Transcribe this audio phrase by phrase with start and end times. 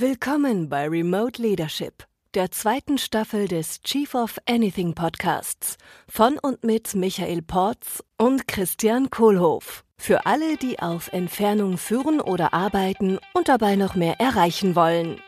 [0.00, 2.04] Willkommen bei Remote Leadership,
[2.34, 5.76] der zweiten Staffel des Chief of Anything Podcasts
[6.08, 9.82] von und mit Michael Porz und Christian Kohlhoff.
[9.96, 15.20] Für alle, die auf Entfernung führen oder arbeiten und dabei noch mehr erreichen wollen.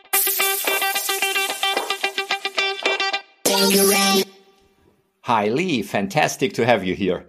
[5.23, 5.83] Hi, Lee.
[5.83, 7.27] Fantastic to have you here.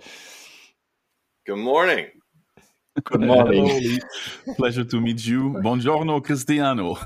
[1.44, 2.21] Good morning.
[3.00, 3.66] Good uh, morning.
[3.66, 5.54] Hello, Pleasure to meet you.
[5.64, 6.98] Buongiorno, Cristiano.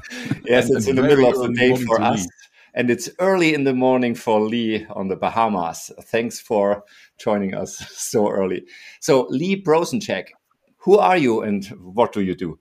[0.44, 2.28] Yes, And- it's in the middle of the day for us, me.
[2.74, 5.92] and it's early in the morning for Lee on the Bahamas.
[6.06, 6.82] Thanks for
[7.18, 8.64] joining us so early.
[9.00, 10.30] So, Lee Brosencheck,
[10.78, 12.58] who are you and what do you do?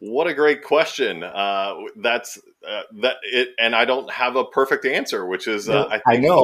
[0.00, 1.22] What a great question.
[1.22, 5.88] Uh, that's uh, that it, and I don't have a perfect answer, which is uh,
[5.90, 6.42] I I know.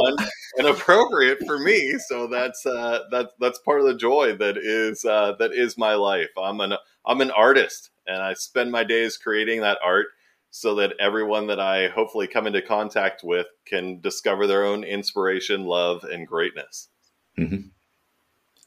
[0.58, 1.98] and appropriate for me.
[2.06, 5.94] So that's uh, that that's part of the joy that is uh, that is my
[5.94, 6.28] life.
[6.36, 6.74] I'm an
[7.06, 10.08] I'm an artist, and I spend my days creating that art
[10.50, 15.64] so that everyone that I hopefully come into contact with can discover their own inspiration,
[15.64, 16.88] love, and greatness.
[17.38, 17.70] Mhm.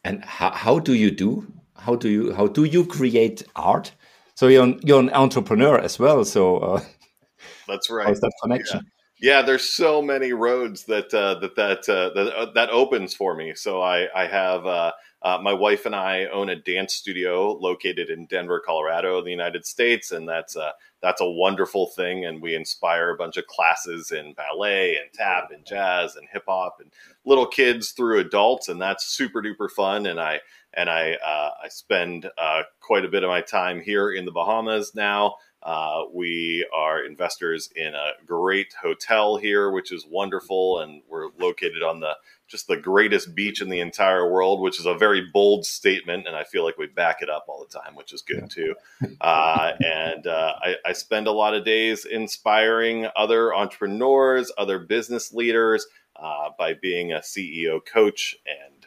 [0.04, 1.52] And how, how do you do?
[1.76, 3.92] How do you how do you create art?
[4.40, 6.24] So you're an, you're an entrepreneur as well.
[6.24, 6.82] So uh,
[7.68, 8.08] That's right.
[8.08, 8.90] how's that connection?
[9.22, 13.36] Yeah, there's so many roads that uh, that that uh, that, uh, that opens for
[13.36, 13.54] me.
[13.54, 18.10] So I I have uh, uh, my wife and I own a dance studio located
[18.10, 22.24] in Denver, Colorado, in the United States, and that's uh, that's a wonderful thing.
[22.24, 26.44] And we inspire a bunch of classes in ballet and tap and jazz and hip
[26.48, 26.90] hop and
[27.26, 30.06] little kids through adults, and that's super duper fun.
[30.06, 30.40] And I
[30.74, 34.32] and I uh, I spend uh, quite a bit of my time here in the
[34.32, 35.36] Bahamas now.
[35.62, 41.84] Uh, we are investors in a great hotel here, which is wonderful, and we're located
[41.84, 42.14] on the
[42.48, 46.36] just the greatest beach in the entire world, which is a very bold statement, and
[46.36, 48.76] I feel like we back it up all the time, which is good too.
[49.22, 55.34] Uh, and uh, I, I spend a lot of days inspiring other entrepreneurs, other business
[55.34, 58.79] leaders uh, by being a CEO coach and,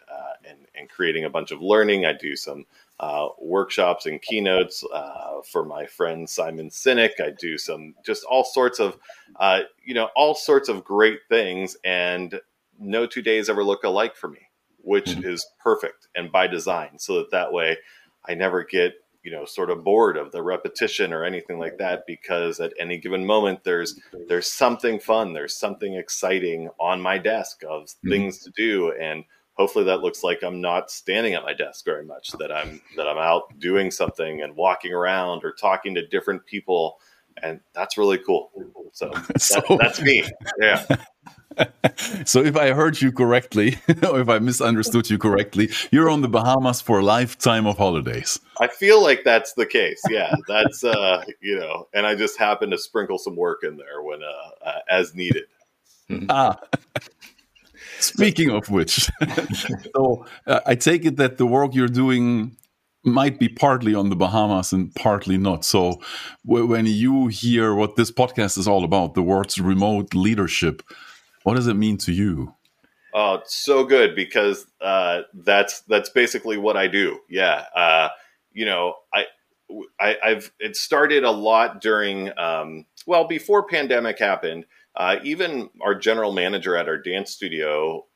[0.49, 2.07] and and creating a bunch of learning.
[2.07, 2.65] I do some
[3.01, 7.21] uh, workshops and keynotes uh, for my friend Simon Sinek.
[7.21, 8.97] I do some just all sorts of,
[9.37, 12.41] uh, you know, all sorts of great things, and
[12.79, 14.41] no two days ever look alike for me,
[14.83, 15.25] which Mhm.
[15.25, 17.77] is perfect and by design, so that that way
[18.25, 18.95] I never get
[19.25, 22.99] you know sort of bored of the repetition or anything like that because at any
[22.99, 28.09] given moment there's there's something fun there's something exciting on my desk of Mhm.
[28.11, 29.25] things to do and
[29.55, 33.09] hopefully that looks like I'm not standing at my desk very much that I'm that
[33.09, 36.99] I'm out doing something and walking around or talking to different people
[37.43, 38.51] and that's really cool.
[38.93, 40.25] So, that, So- that's me.
[40.61, 40.85] Yeah.
[42.25, 46.29] So if I heard you correctly, or if I misunderstood you correctly, you're on the
[46.29, 48.41] Bahamas for a lifetime of holidays.
[48.59, 50.01] I feel like that's the case.
[50.09, 54.01] Yeah that's uh you know and I just happen to sprinkle some work in there
[54.03, 55.45] when uh, uh as needed.
[56.31, 56.59] Ah.
[58.03, 59.09] Speaking of which,
[59.95, 62.57] so uh, I take it that the work you're doing
[63.05, 65.65] might be partly on the Bahamas and partly not.
[65.65, 66.01] So
[66.45, 70.83] when you hear what this podcast is all about, the words remote leadership,
[71.43, 72.55] what does it mean to you?
[73.15, 77.19] Oh, so good because uh, that's that's basically what I do.
[77.29, 78.09] Yeah, uh,
[78.53, 79.27] you know, I,
[80.01, 84.65] I I've it started a lot during um, well before pandemic happened.
[84.95, 88.07] Uh, even our general manager at our dance studio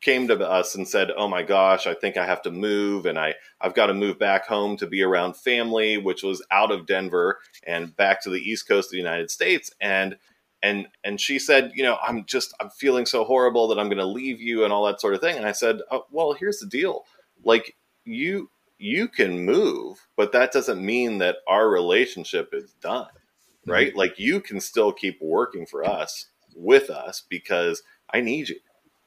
[0.00, 3.18] came to us and said, "Oh my gosh, I think I have to move, and
[3.18, 6.86] I I've got to move back home to be around family, which was out of
[6.86, 10.16] Denver and back to the East Coast of the United States." And
[10.62, 13.98] and and she said, "You know, I'm just I'm feeling so horrible that I'm going
[13.98, 16.58] to leave you and all that sort of thing." And I said, oh, "Well, here's
[16.58, 17.04] the deal.
[17.44, 23.08] Like you you can move, but that doesn't mean that our relationship is done."
[23.66, 23.94] Right?
[23.96, 27.82] Like you can still keep working for us with us because
[28.12, 28.56] I need you.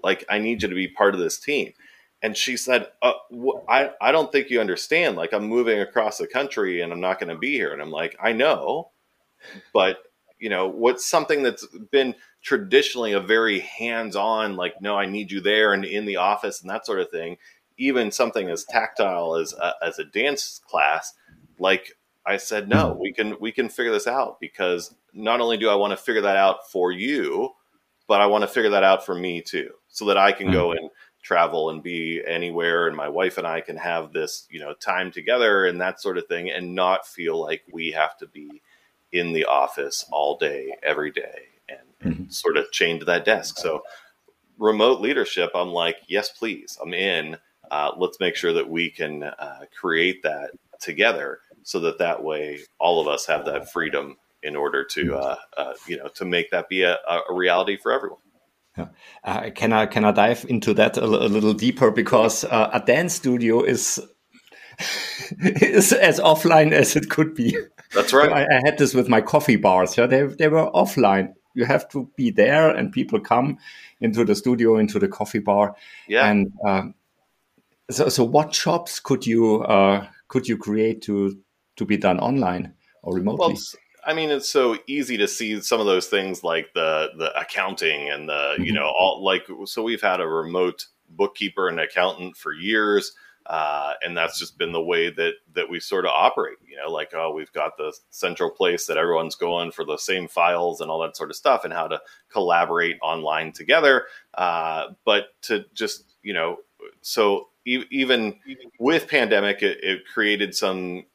[0.02, 1.74] Like i need you to be part of this team.
[2.22, 5.16] And she said uh, wh- I, I don't think you understand.
[5.18, 7.74] Like i'm moving across the country and i'm not going to be here.
[7.74, 8.92] And i'm like i know
[9.74, 9.98] but
[10.40, 15.42] you know what's something that's been traditionally a very hands-on like no i need you
[15.42, 17.38] there and in the office and that sort of thing
[17.78, 21.14] even something as tactile as a, as a dance class
[21.60, 21.98] like
[22.30, 25.76] i said no we can we can figure this out because not only do i
[25.76, 27.54] want to figure that out for you
[28.10, 30.72] but I want to figure that out for me too, so that I can go
[30.72, 30.90] and
[31.22, 35.12] travel and be anywhere, and my wife and I can have this, you know, time
[35.12, 38.64] together and that sort of thing, and not feel like we have to be
[39.12, 43.60] in the office all day, every day, and, and sort of chained to that desk.
[43.60, 43.84] So,
[44.58, 47.38] remote leadership, I'm like, yes, please, I'm in.
[47.70, 50.50] Uh, let's make sure that we can uh, create that
[50.80, 55.36] together, so that that way all of us have that freedom in order to uh,
[55.58, 58.20] uh, you know to make that be a, a reality for everyone.
[59.24, 62.80] Uh, can I can I dive into that a, a little deeper because uh, a
[62.80, 64.00] dance studio is
[65.40, 67.58] is as offline as it could be.
[67.94, 68.32] That's right.
[68.32, 69.98] I, I, had this with my coffee bars.
[69.98, 71.34] Yeah, they they were offline.
[71.56, 73.58] You have to be there, and people come
[74.00, 75.76] into the studio, into the coffee bar.
[76.08, 76.30] Yeah.
[76.30, 76.84] And uh,
[77.90, 81.38] so, so what shops could you uh, could you create to
[81.80, 83.54] to be done online or remotely?
[83.54, 83.58] Well,
[84.06, 88.10] I mean, it's so easy to see some of those things like the the accounting
[88.10, 88.64] and the mm-hmm.
[88.64, 93.14] you know all like so we've had a remote bookkeeper and accountant for years.
[93.46, 96.58] Uh, and that's just been the way that that we sort of operate.
[96.68, 100.28] You know, like oh, we've got the central place that everyone's going for the same
[100.28, 102.00] files and all that sort of stuff, and how to
[102.32, 104.06] collaborate online together.
[104.36, 106.58] Uh, but to just you know,
[107.02, 108.36] so e- even
[108.80, 111.06] with pandemic, it, it created some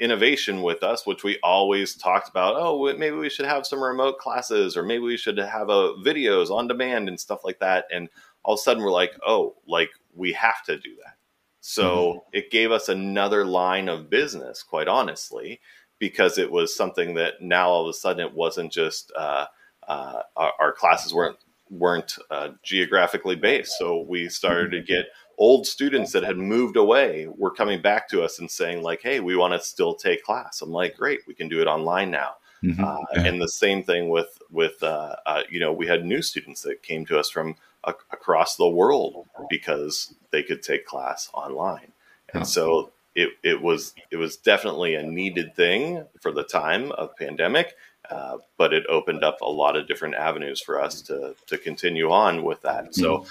[0.00, 2.54] innovation with us, which we always talked about.
[2.56, 6.50] Oh, maybe we should have some remote classes, or maybe we should have a videos
[6.50, 7.86] on demand and stuff like that.
[7.92, 8.08] And
[8.44, 11.16] all of a sudden, we're like, oh, like we have to do that.
[11.60, 12.18] So mm-hmm.
[12.32, 15.60] it gave us another line of business, quite honestly,
[15.98, 19.46] because it was something that now all of a sudden it wasn't just uh,
[19.86, 21.36] uh, our, our, classes weren't
[21.70, 23.76] weren't uh, geographically based.
[23.78, 25.06] So we started to get
[25.38, 29.20] old students that had moved away were coming back to us and saying like, "Hey,
[29.20, 32.36] we want to still take class." I'm like, "Great, we can do it online now."
[32.62, 32.82] Mm-hmm.
[32.82, 36.62] Uh, and the same thing with with uh, uh, you know we had new students
[36.62, 37.54] that came to us from
[37.84, 41.92] a- across the world because they could take class online,
[42.34, 47.16] and so it it was it was definitely a needed thing for the time of
[47.16, 47.74] pandemic.
[48.10, 52.10] Uh, but it opened up a lot of different avenues for us to to continue
[52.10, 52.94] on with that.
[52.94, 53.30] So mm-hmm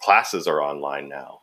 [0.00, 1.40] classes are online now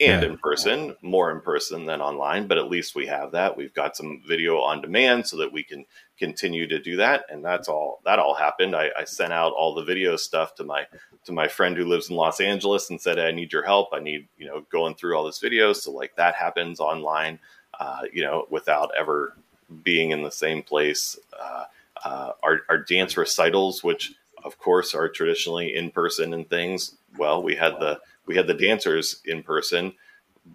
[0.00, 0.28] and yeah.
[0.30, 3.54] in person, more in person than online, but at least we have that.
[3.54, 5.84] We've got some video on demand so that we can
[6.18, 7.26] continue to do that.
[7.28, 8.74] And that's all that all happened.
[8.74, 10.86] I, I, sent out all the video stuff to my
[11.26, 13.90] to my friend who lives in Los Angeles and said, I need your help.
[13.92, 15.74] I need, you know, going through all this video.
[15.74, 17.38] So like that happens online,
[17.78, 19.36] uh, you know, without ever
[19.82, 21.18] being in the same place.
[21.38, 21.64] Uh,
[22.02, 24.14] uh, our, our dance recitals, which
[24.44, 28.54] of course are traditionally in person and things well, we had the we had the
[28.54, 29.94] dancers in person,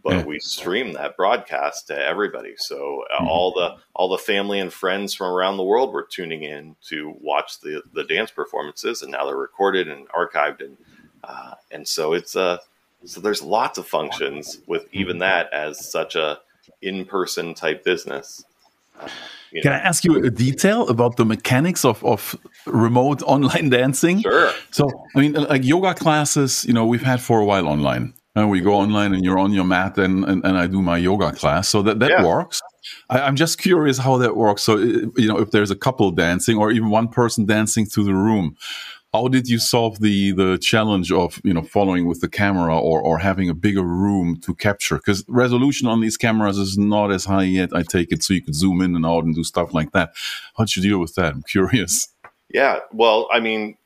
[0.04, 0.24] but yeah.
[0.24, 2.54] we streamed that broadcast to everybody.
[2.58, 3.28] So uh, mm-hmm.
[3.28, 7.16] all the all the family and friends from around the world were tuning in to
[7.20, 10.78] watch the the dance performances, and now they're recorded and archived, and
[11.24, 12.58] uh, and so it's uh
[13.06, 16.40] so there's lots of functions with even that as such a
[16.82, 18.44] in person type business.
[19.00, 19.08] Uh,
[19.52, 19.64] you know.
[19.64, 22.36] Can I ask you a detail about the mechanics of, of
[22.66, 24.22] remote online dancing?
[24.22, 24.52] Sure.
[24.72, 28.14] So, I mean, like yoga classes, you know, we've had for a while online.
[28.38, 30.98] And we go online and you're on your mat and, and, and I do my
[30.98, 31.70] yoga class.
[31.70, 32.26] So that, that yeah.
[32.26, 32.62] works.
[33.10, 34.62] I, am just curious how that works.
[34.62, 38.14] So, you know, if there's a couple dancing or even one person dancing through the
[38.14, 38.58] room,
[39.16, 43.02] how did you solve the the challenge of you know following with the camera or
[43.02, 47.24] or having a bigger room to capture because resolution on these cameras is not as
[47.24, 49.74] high yet i take it so you could zoom in and out and do stuff
[49.74, 50.10] like that
[50.58, 52.10] how'd you deal with that i'm curious
[52.50, 53.78] yeah well i mean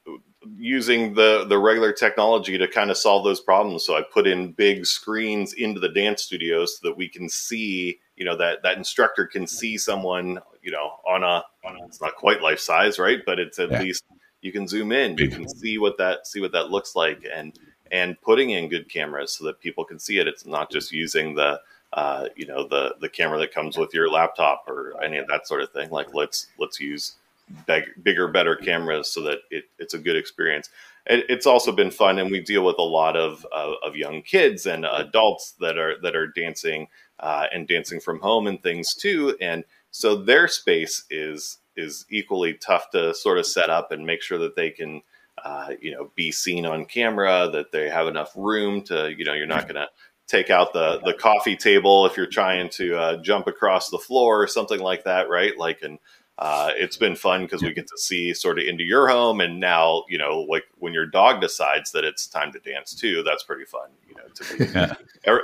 [0.57, 3.83] using the the regular technology to kind of solve those problems.
[3.83, 7.99] So i put in big screens into the dance studios so that we can see
[8.15, 12.01] you know that that instructor can see someone you know on a, on a it's
[12.01, 13.19] not quite life size right?
[13.25, 13.81] But it's at yeah.
[13.81, 14.03] least
[14.41, 17.57] you can zoom in you can see what that see what that looks like and
[17.91, 20.27] and putting in good cameras so that people can see it.
[20.27, 21.59] It's not just using the
[21.91, 25.47] uh, you know the the camera that comes with your laptop or any of that
[25.47, 25.89] sort of thing.
[25.89, 27.15] Like let's let's use
[27.65, 30.69] big, bigger better cameras so that it, it's a good experience.
[31.05, 34.65] It, it's also been fun and we deal with a lot of of young kids
[34.65, 36.87] and adults that are that are dancing
[37.19, 42.53] uh, and dancing from home and things too and so their space is is equally
[42.53, 45.01] tough to sort of set up and make sure that they can
[45.43, 49.33] uh, you know be seen on camera that they have enough room to you know
[49.33, 49.87] you're not going to
[50.27, 54.41] take out the the coffee table if you're trying to uh, jump across the floor
[54.41, 55.57] or something like that right?
[55.57, 55.97] Like and
[56.39, 59.59] uh, it's been fun because we get to see sort of into your home and
[59.59, 63.43] now you know like when your dog decides that it's time to dance too that's
[63.43, 64.93] pretty fun you know to be, yeah.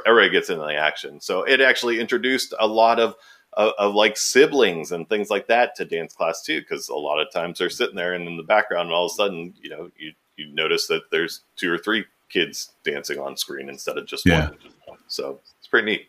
[0.05, 3.15] everybody gets into the action so it actually introduced a lot of
[3.53, 7.19] of, of, like siblings and things like that to dance class too because a lot
[7.19, 9.69] of times they're sitting there and in the background and all of a sudden you
[9.69, 14.05] know you, you notice that there's two or three kids dancing on screen instead of
[14.05, 14.49] just yeah.
[14.85, 16.07] one so it's pretty neat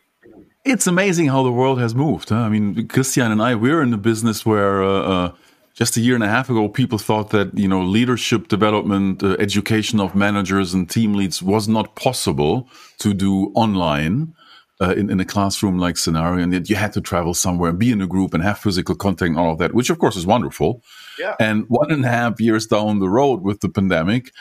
[0.65, 2.37] it's amazing how the world has moved huh?
[2.37, 5.31] i mean christian and i we're in a business where uh, uh,
[5.73, 9.35] just a year and a half ago, people thought that you know leadership development, uh,
[9.37, 12.67] education of managers and team leads was not possible
[12.97, 14.33] to do online.
[14.79, 17.79] uh, in, in a classroom like scenario and that you had to travel somewhere and
[17.79, 20.15] be in a group and have physical contact and all of that, which of course
[20.15, 20.83] is wonderful.
[21.17, 21.35] Yeah.
[21.39, 24.31] And one and a half years down the road with the pandemic,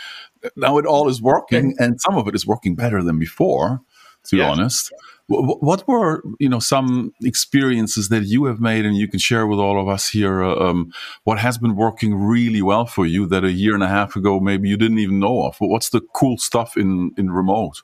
[0.54, 3.80] now it all is working and some of it is working better than before,
[4.24, 4.92] to be honest.
[5.28, 9.58] What were you know some experiences that you have made and you can share with
[9.58, 10.42] all of us here?
[10.42, 10.92] Uh, um,
[11.24, 14.38] what has been working really well for you that a year and a half ago
[14.38, 15.56] maybe you didn't even know of?
[15.58, 17.82] What's the cool stuff in in remote?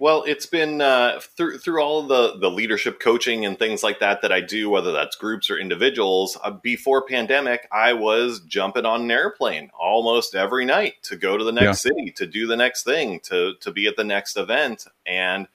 [0.00, 4.22] Well, it's been uh, through through all the the leadership coaching and things like that
[4.22, 6.38] that I do, whether that's groups or individuals.
[6.42, 11.44] Uh, before pandemic, I was jumping on an airplane almost every night to go to
[11.44, 11.90] the next yeah.
[11.90, 15.46] city, to do the next thing, to to be at the next event, and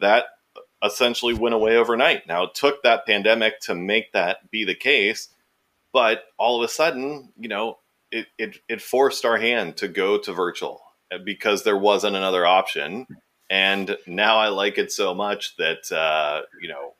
[0.00, 0.26] that
[0.82, 2.26] essentially went away overnight.
[2.26, 5.28] Now, it took that pandemic to make that be the case,
[5.92, 7.78] but all of a sudden, you know,
[8.10, 10.82] it, it, it forced our hand to go to virtual
[11.24, 13.06] because there wasn't another option.
[13.50, 16.94] And now I like it so much that uh, you know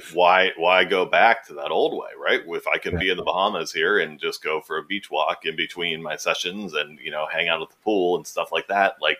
[0.14, 2.40] why why go back to that old way, right?
[2.46, 5.44] If I can be in the Bahamas here and just go for a beach walk
[5.44, 8.68] in between my sessions and you know hang out at the pool and stuff like
[8.68, 9.18] that, like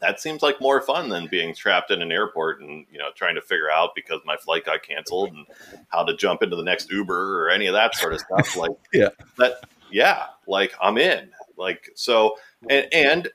[0.00, 3.34] that seems like more fun than being trapped in an airport and you know trying
[3.34, 5.46] to figure out because my flight got canceled and
[5.88, 8.56] how to jump into the next Uber or any of that sort of stuff.
[8.64, 9.08] Like, yeah,
[9.38, 11.30] that yeah, like I'm in.
[11.56, 12.36] Like so,
[12.68, 13.28] and, and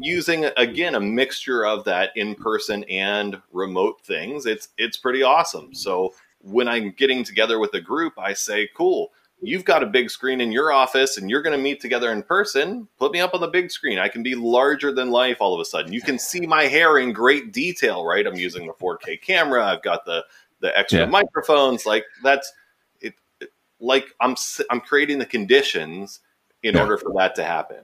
[0.00, 4.46] using again a mixture of that in person and remote things.
[4.46, 5.74] It's it's pretty awesome.
[5.74, 10.10] So when I'm getting together with a group, I say, cool you've got a big
[10.10, 13.34] screen in your office and you're going to meet together in person, put me up
[13.34, 13.98] on the big screen.
[13.98, 15.92] I can be larger than life all of a sudden.
[15.92, 18.26] You can see my hair in great detail, right?
[18.26, 19.64] I'm using the 4K camera.
[19.64, 20.24] I've got the
[20.60, 21.06] the extra yeah.
[21.06, 21.86] microphones.
[21.86, 22.52] Like that's
[23.00, 24.36] it, it, Like I'm
[24.70, 26.20] I'm creating the conditions
[26.62, 26.82] in yeah.
[26.82, 27.78] order for that to happen.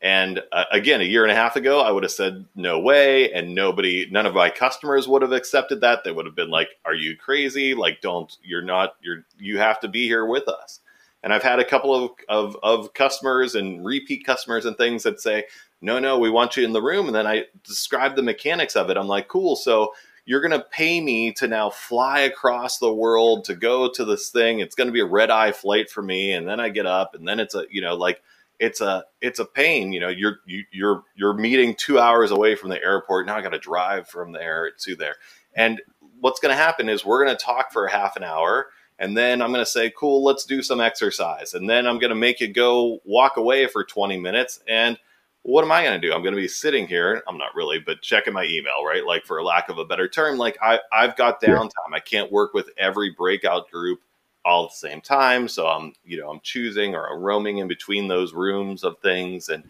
[0.00, 3.32] And uh, again, a year and a half ago, I would have said no way,
[3.32, 6.02] and nobody, none of my customers would have accepted that.
[6.02, 7.72] They would have been like, "Are you crazy?
[7.72, 10.80] Like, don't you're not you're you have to be here with us."
[11.22, 15.20] And I've had a couple of, of, of customers and repeat customers and things that
[15.20, 15.44] say,
[15.80, 17.06] no, no, we want you in the room.
[17.06, 18.96] And then I describe the mechanics of it.
[18.96, 19.56] I'm like, cool.
[19.56, 19.92] So
[20.24, 24.30] you're going to pay me to now fly across the world to go to this
[24.30, 24.60] thing.
[24.60, 26.32] It's going to be a red eye flight for me.
[26.32, 28.22] And then I get up and then it's a, you know, like,
[28.62, 32.30] it's a it's a pain you know you're you, are you're you're meeting two hours
[32.30, 35.16] away from the airport now i got to drive from there to there
[35.54, 35.82] and
[36.20, 38.68] what's going to happen is we're going to talk for a half an hour
[39.02, 41.54] and then I'm going to say, cool, let's do some exercise.
[41.54, 44.60] And then I'm going to make you go walk away for 20 minutes.
[44.68, 44.96] And
[45.42, 46.14] what am I going to do?
[46.14, 47.20] I'm going to be sitting here.
[47.26, 49.04] I'm not really, but checking my email, right?
[49.04, 51.92] Like, for lack of a better term, like I, I've got downtime.
[51.92, 54.02] I can't work with every breakout group
[54.44, 55.48] all at the same time.
[55.48, 59.48] So I'm, you know, I'm choosing or I'm roaming in between those rooms of things.
[59.48, 59.68] And,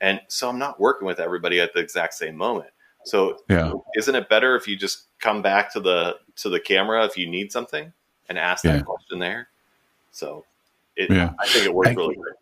[0.00, 2.70] and so I'm not working with everybody at the exact same moment.
[3.04, 3.74] So yeah.
[3.94, 7.30] isn't it better if you just come back to the, to the camera if you
[7.30, 7.92] need something?
[8.28, 8.76] And ask yeah.
[8.76, 9.48] that question there.
[10.10, 10.44] So
[10.96, 11.32] it, yeah.
[11.40, 12.34] I think it worked I, really great.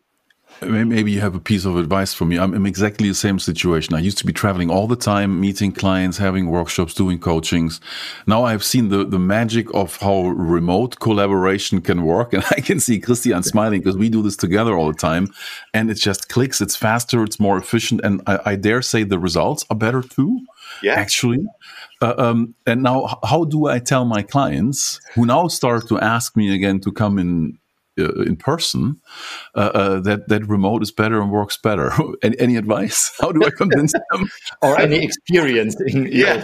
[0.61, 2.37] Maybe you have a piece of advice for me.
[2.37, 3.95] I'm in exactly the same situation.
[3.95, 7.81] I used to be traveling all the time, meeting clients, having workshops, doing coachings.
[8.27, 12.33] Now I've seen the, the magic of how remote collaboration can work.
[12.41, 15.31] And I can see Christian smiling because we do this together all the time.
[15.73, 16.61] And it just clicks.
[16.61, 17.23] It's faster.
[17.23, 18.01] It's more efficient.
[18.03, 20.45] And I, I dare say the results are better too.
[20.83, 20.93] Yeah.
[20.93, 21.45] Actually.
[22.01, 26.35] Uh, um, and now, how do I tell my clients who now start to ask
[26.35, 27.59] me again to come in
[27.99, 28.99] uh, in person
[29.55, 31.91] uh, uh, that that remote is better and works better?
[32.23, 33.11] any, any, advice?
[33.21, 34.29] How do I convince them?
[34.61, 35.75] or any experience?
[35.87, 36.43] In, yeah.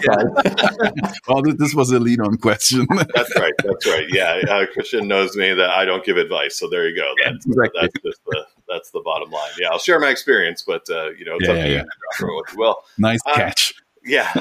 [1.28, 2.86] well, this was a lead-on question.
[3.14, 3.54] that's right.
[3.64, 4.06] That's right.
[4.10, 7.14] Yeah, uh, Christian knows me that I don't give advice, so there you go.
[7.24, 7.82] That's, exactly.
[7.82, 9.52] that's just the that's the bottom line.
[9.60, 11.86] Yeah, I'll share my experience, but uh, you know, it's yeah, up to yeah, you.
[12.22, 12.56] Yeah.
[12.58, 13.74] Well, nice catch.
[14.04, 14.32] Yeah.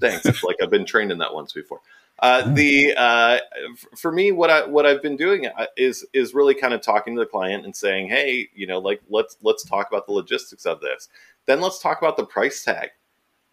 [0.00, 0.42] Thanks.
[0.42, 1.80] like I've been trained in that once before.
[2.20, 3.38] Uh, the uh,
[3.96, 7.14] for me, what I what I've been doing uh, is is really kind of talking
[7.14, 10.64] to the client and saying, hey, you know, like let's let's talk about the logistics
[10.64, 11.08] of this.
[11.46, 12.90] Then let's talk about the price tag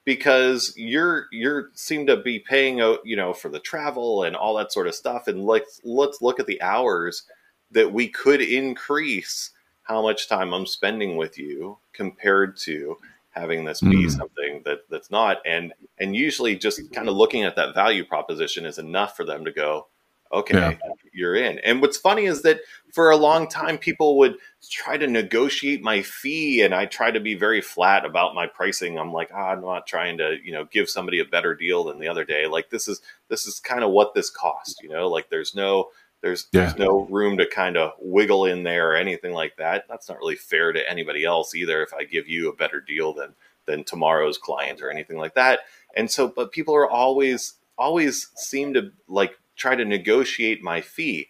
[0.05, 4.55] because you're you're seem to be paying out, you know, for the travel and all
[4.55, 5.27] that sort of stuff.
[5.27, 7.23] And let's let's look at the hours
[7.71, 9.51] that we could increase
[9.83, 12.97] how much time I'm spending with you compared to
[13.31, 14.11] having this be mm.
[14.11, 15.37] something that that's not.
[15.45, 19.45] And and usually just kind of looking at that value proposition is enough for them
[19.45, 19.87] to go
[20.33, 20.77] okay yeah.
[21.13, 21.59] you're in.
[21.59, 22.61] And what's funny is that
[22.93, 24.37] for a long time people would
[24.69, 28.97] try to negotiate my fee and i try to be very flat about my pricing.
[28.97, 31.99] I'm like oh, i'm not trying to you know give somebody a better deal than
[31.99, 32.47] the other day.
[32.47, 35.07] Like this is this is kind of what this cost you know?
[35.07, 35.89] Like there's no
[36.21, 36.65] there's yeah.
[36.65, 39.85] there's no room to kind of wiggle in there or anything like that.
[39.89, 41.81] That's not really fair to anybody else either.
[41.81, 43.33] If I give you a better deal than
[43.65, 45.61] than tomorrow's client or anything like that.
[45.95, 51.27] And so, but people are always always seem to like try to negotiate my fee.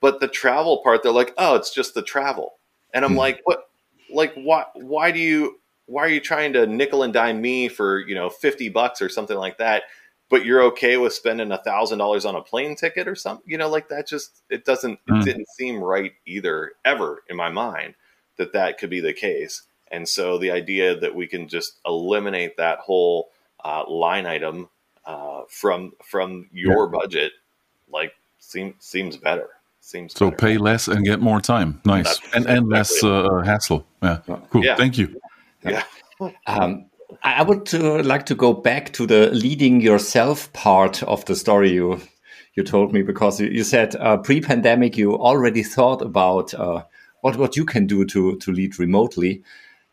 [0.00, 2.54] But the travel part, they're like, oh, it's just the travel.
[2.92, 3.18] And I'm mm.
[3.18, 3.70] like, what?
[4.10, 4.64] Like, why?
[4.74, 5.60] Why do you?
[5.86, 9.08] Why are you trying to nickel and dime me for you know fifty bucks or
[9.08, 9.84] something like that?
[10.30, 13.50] But you're okay with spending a thousand dollars on a plane ticket or something?
[13.50, 14.06] You know, like that.
[14.06, 14.98] Just it doesn't.
[15.06, 15.22] Mm.
[15.22, 17.94] It didn't seem right either, ever in my mind
[18.36, 19.62] that that could be the case.
[19.90, 23.30] And so the idea that we can just eliminate that whole
[23.64, 24.68] uh, line item
[25.04, 26.98] uh, from from your yeah.
[26.98, 27.32] budget,
[27.90, 29.48] like seems seems better.
[29.80, 30.36] Seems so better.
[30.36, 31.80] pay less and get more time.
[31.84, 33.86] Nice That's and exactly and less uh, hassle.
[34.02, 34.18] Yeah,
[34.50, 34.64] cool.
[34.64, 34.76] Yeah.
[34.76, 35.20] Thank you.
[35.64, 35.84] Yeah.
[36.48, 36.86] Um,
[37.22, 41.72] I would uh, like to go back to the leading yourself part of the story
[41.72, 42.00] you
[42.54, 46.82] you told me because you, said uh, pre-pandemic you already thought about uh,
[47.20, 49.42] what what you can do to to lead remotely,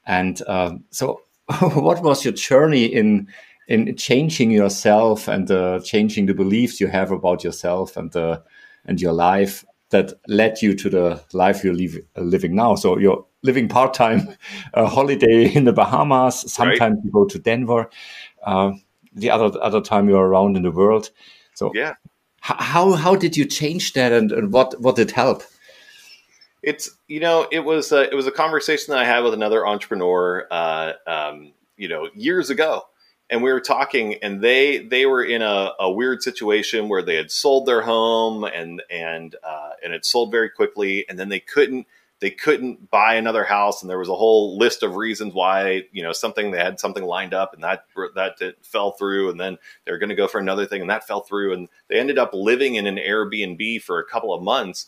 [0.05, 1.21] and um, so
[1.59, 3.27] what was your journey in
[3.67, 8.39] in changing yourself and uh, changing the beliefs you have about yourself and uh,
[8.85, 11.75] and your life that led you to the life you're
[12.17, 12.75] uh, living now.
[12.75, 14.27] So you're living part time,
[14.73, 16.51] a holiday in the Bahamas.
[16.51, 17.05] Sometimes right.
[17.05, 17.89] you go to Denver.
[18.43, 18.71] Uh,
[19.13, 21.09] the other other time you're around in the world.
[21.53, 21.93] So yeah,
[22.41, 25.43] how how did you change that and, and what what did help?
[26.61, 29.65] It's you know it was a, it was a conversation that I had with another
[29.65, 32.83] entrepreneur, uh, um, you know, years ago
[33.29, 37.15] and we were talking and they they were in a, a weird situation where they
[37.15, 41.39] had sold their home and and uh, and it sold very quickly and then they
[41.39, 41.87] couldn't
[42.25, 46.01] they couldn't buy another house and there was a whole list of reasons why you
[46.01, 49.99] know something they had something lined up and that that fell through and then they're
[49.99, 52.73] going to go for another thing and that fell through and they ended up living
[52.73, 54.87] in an Airbnb for a couple of months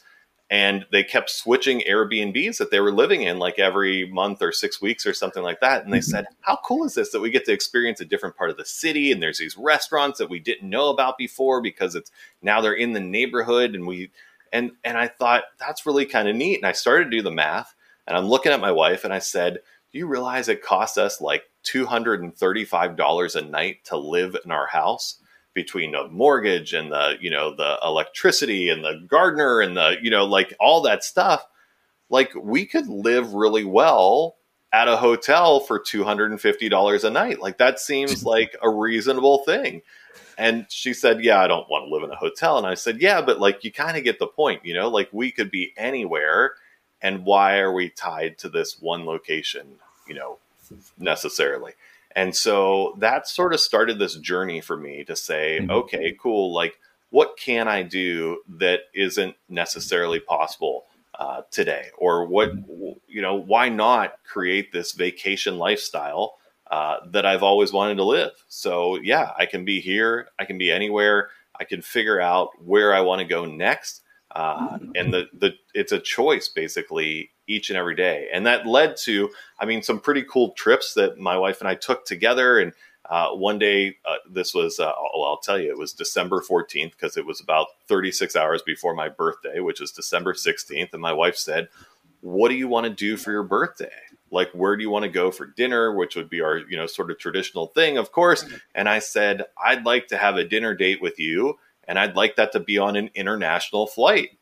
[0.50, 4.82] and they kept switching Airbnbs that they were living in like every month or six
[4.82, 5.84] weeks or something like that.
[5.84, 6.10] And they mm-hmm.
[6.10, 8.64] said, How cool is this that we get to experience a different part of the
[8.64, 9.12] city?
[9.12, 12.94] And there's these restaurants that we didn't know about before because it's now they're in
[12.94, 13.76] the neighborhood.
[13.76, 14.10] And we,
[14.54, 16.58] and, and I thought that's really kind of neat.
[16.58, 17.74] And I started to do the math
[18.06, 19.60] and I'm looking at my wife and I said,
[19.92, 25.20] Do you realize it costs us like $235 a night to live in our house?
[25.58, 30.12] between the mortgage and the you know the electricity and the gardener and the you
[30.12, 31.48] know like all that stuff
[32.12, 34.36] like we could live really well
[34.72, 39.82] at a hotel for $250 a night like that seems like a reasonable thing
[40.38, 43.02] and she said yeah i don't want to live in a hotel and i said
[43.02, 45.74] yeah but like you kind of get the point you know like we could be
[45.78, 46.54] anywhere
[47.02, 49.68] and why are we tied to this one location
[50.08, 50.38] you know
[50.98, 51.74] necessarily
[52.18, 55.70] and so that sort of started this journey for me to say, mm-hmm.
[55.70, 56.52] okay, cool.
[56.52, 56.80] Like,
[57.12, 60.86] what can I do that isn't necessarily possible
[61.20, 61.90] uh, today?
[61.96, 62.98] Or what, mm-hmm.
[63.08, 66.38] you know, why not create this vacation lifestyle
[66.72, 68.32] uh, that I've always wanted to live?
[68.48, 72.94] So, yeah, I can be here, I can be anywhere, I can figure out where
[72.94, 74.02] I want to go next.
[74.36, 74.92] Uh, mm-hmm.
[74.96, 78.28] and the, the it's a choice basically each and every day.
[78.32, 81.76] And that led to, I mean, some pretty cool trips that my wife and I
[81.76, 82.60] took together.
[82.60, 82.74] And
[83.10, 86.92] uh, one day, uh, this was, uh, well, I'll tell you, it was December 14th
[86.92, 90.92] because it was about 36 hours before my birthday, which was December 16th.
[90.92, 91.70] And my wife said,
[92.22, 93.90] What do you want to do for your birthday?
[94.32, 95.94] Like, where do you want to go for dinner?
[95.94, 98.46] Which would be our, you know, sort of traditional thing, of course.
[98.76, 101.58] And I said, I'd like to have a dinner date with you.
[101.88, 104.38] And I'd like that to be on an international flight.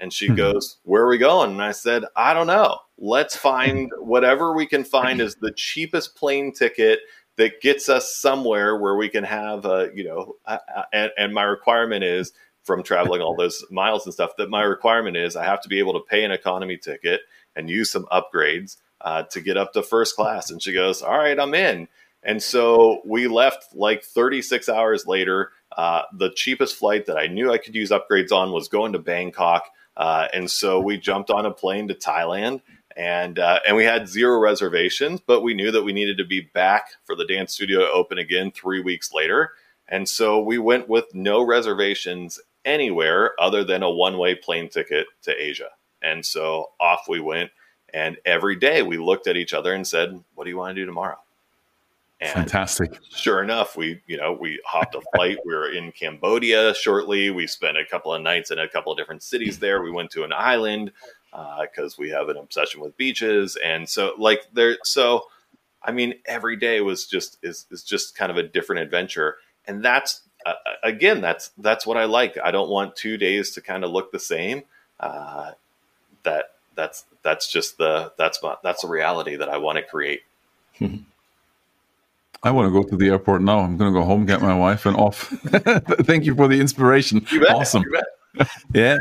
[0.00, 0.36] And she mm-hmm.
[0.36, 1.50] goes, Where are we going?
[1.50, 2.78] And I said, I don't know.
[2.98, 7.00] Let's find whatever we can find is the cheapest plane ticket
[7.36, 11.34] that gets us somewhere where we can have a, you know, a, a, and, and
[11.34, 12.32] my requirement is
[12.66, 15.78] from traveling all those miles and stuff that my requirement is I have to be
[15.78, 17.20] able to pay an economy ticket
[17.54, 20.50] and use some upgrades uh, to get up to first class.
[20.50, 21.88] And she goes, All right, I'm in.
[22.22, 25.52] And so we left like 36 hours later.
[25.76, 28.98] Uh, the cheapest flight that I knew I could use upgrades on was going to
[28.98, 29.64] Bangkok.
[29.96, 32.62] Uh, and so we jumped on a plane to Thailand
[32.96, 36.40] and uh, and we had zero reservations, but we knew that we needed to be
[36.40, 39.52] back for the dance studio to open again three weeks later.
[39.86, 45.06] And so we went with no reservations anywhere other than a one way plane ticket
[45.22, 45.68] to Asia.
[46.02, 47.50] And so off we went.
[47.96, 50.82] And every day we looked at each other and said, What do you want to
[50.82, 51.18] do tomorrow?
[52.20, 52.98] And Fantastic.
[53.10, 55.38] Sure enough, we you know we hopped a flight.
[55.46, 57.30] we were in Cambodia shortly.
[57.30, 59.82] We spent a couple of nights in a couple of different cities there.
[59.82, 60.92] We went to an island
[61.30, 64.76] because uh, we have an obsession with beaches, and so like there.
[64.84, 65.24] So
[65.82, 69.82] I mean, every day was just is is just kind of a different adventure, and
[69.84, 72.36] that's uh, again that's that's what I like.
[72.42, 74.62] I don't want two days to kind of look the same.
[74.98, 75.52] Uh,
[76.22, 80.20] that that's that's just the that's my, that's the reality that I want to create.
[82.42, 83.60] I want to go to the airport now.
[83.60, 85.28] I'm going to go home, get my wife, and off.
[86.04, 87.26] Thank you for the inspiration.
[87.30, 87.82] You bet, awesome.
[87.82, 88.00] you
[88.36, 88.48] bet.
[88.74, 88.98] yeah.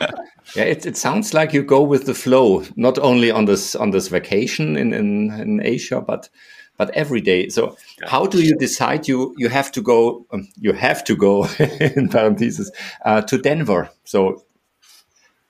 [0.54, 3.90] Yeah, it, it sounds like you go with the flow, not only on this on
[3.90, 6.28] this vacation in, in, in Asia, but
[6.76, 7.48] but every day.
[7.48, 7.76] So
[8.06, 11.46] how do you decide you you have to go um, you have to go
[11.80, 12.70] in parentheses
[13.04, 13.88] uh, to Denver?
[14.04, 14.44] So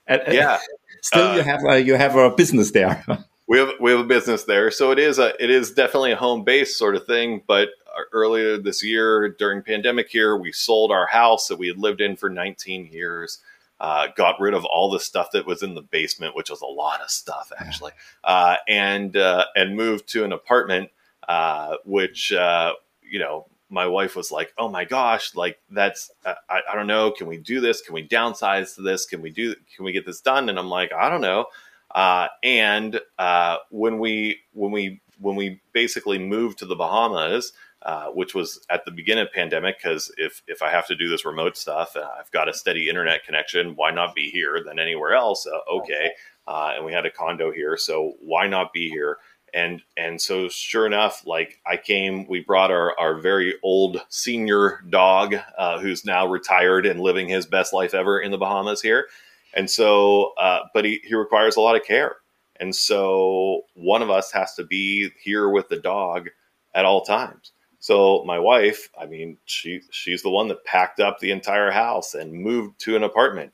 [0.07, 0.59] uh, Yeah.
[1.05, 3.03] Still Uh, you have a, you have a business there.
[3.47, 6.15] We have we have a business there, so it is a it is definitely a
[6.15, 7.43] home base sort of thing.
[7.45, 7.69] But
[8.11, 12.15] earlier this year, during pandemic here, we sold our house that we had lived in
[12.15, 13.37] for 19 years.
[13.79, 16.65] Uh, got rid of all the stuff that was in the basement, which was a
[16.65, 17.91] lot of stuff actually,
[18.23, 20.89] uh, and uh, and moved to an apartment,
[21.29, 22.73] uh, which uh,
[23.07, 26.87] you know my wife was like, "Oh my gosh, like that's uh, I, I don't
[26.87, 27.11] know.
[27.11, 27.81] Can we do this?
[27.81, 29.05] Can we downsize to this?
[29.05, 29.53] Can we do?
[29.75, 31.45] Can we get this done?" And I'm like, "I don't know."
[31.93, 38.07] Uh, and uh, when we when we when we basically moved to the Bahamas, uh,
[38.07, 41.25] which was at the beginning of pandemic, because if if I have to do this
[41.25, 43.75] remote stuff, uh, I've got a steady internet connection.
[43.75, 45.45] Why not be here than anywhere else?
[45.45, 46.11] Uh, okay,
[46.47, 49.17] uh, and we had a condo here, so why not be here?
[49.55, 54.83] And and so sure enough, like I came, we brought our our very old senior
[54.89, 59.07] dog, uh, who's now retired and living his best life ever in the Bahamas here.
[59.53, 62.17] And so, uh, but he, he requires a lot of care.
[62.59, 66.29] And so one of us has to be here with the dog
[66.73, 67.53] at all times.
[67.79, 72.13] So my wife, I mean, she she's the one that packed up the entire house
[72.13, 73.53] and moved to an apartment.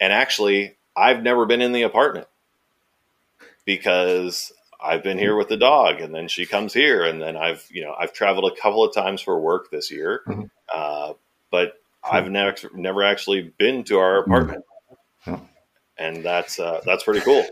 [0.00, 2.28] And actually, I've never been in the apartment
[3.66, 4.52] because
[4.84, 7.82] I've been here with the dog, and then she comes here, and then I've you
[7.82, 10.50] know I've traveled a couple of times for work this year, Mhm.
[10.72, 11.14] uh,
[11.50, 14.64] but I've never never actually been to our apartment,
[15.26, 15.38] Yeah.
[15.96, 17.44] and that's uh, that's pretty cool.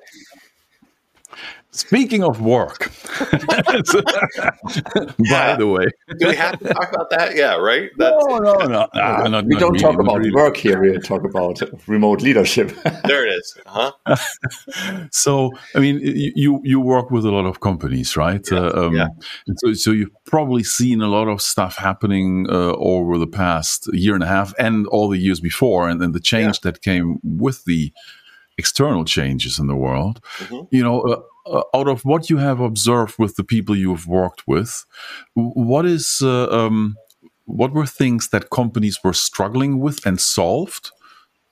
[1.74, 2.90] Speaking of work,
[5.30, 5.86] by the way,
[6.18, 7.34] Do we have to talk about that?
[7.34, 7.88] Yeah, right.
[7.96, 10.32] That's, no, no, no, ah, not- we don't talk not about really.
[10.32, 10.82] work here.
[10.82, 12.76] We talk about remote leadership.
[13.06, 13.56] There it is.
[13.66, 13.92] Huh?
[15.10, 18.46] So, I mean, you you work with a lot of companies, right?
[18.50, 19.08] Yeah, Uh, um, yeah.
[19.56, 24.14] So, so you've probably seen a lot of stuff happening uh, over the past year
[24.14, 27.64] and a half, and all the years before, and then the change that came with
[27.64, 27.92] the
[28.58, 30.20] external changes in the world.
[30.38, 30.68] Mhm.
[30.70, 34.06] You know, uh, uh, out of what you have observed with the people you have
[34.06, 34.84] worked with,
[35.34, 36.96] what is uh, um,
[37.44, 40.90] what were things that companies were struggling with and solved?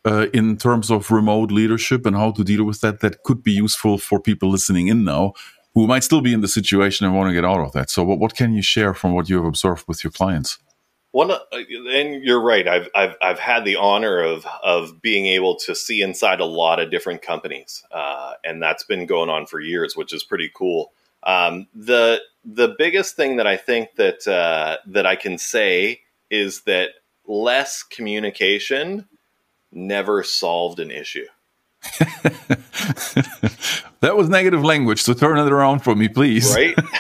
[0.05, 3.53] uh, in terms of remote leadership and how to deal with that that could be
[3.53, 5.33] useful for people listening in now
[5.75, 8.03] who might still be in the situation and want to get out of that so
[8.03, 10.59] what, what can you share from what you have observed with your clients
[11.13, 12.69] One, uh, and you're right.
[12.69, 16.79] I've, I've I've had the honor of of being able to see inside a lot
[16.79, 20.93] of different companies, uh, and that's been going on for years, which is pretty cool.
[21.25, 26.63] Um, the the biggest thing that I think that uh, that I can say is
[26.63, 26.91] that
[27.27, 29.09] less communication
[29.73, 31.27] never solved an issue.
[34.01, 36.77] that was negative language so turn it around for me please right?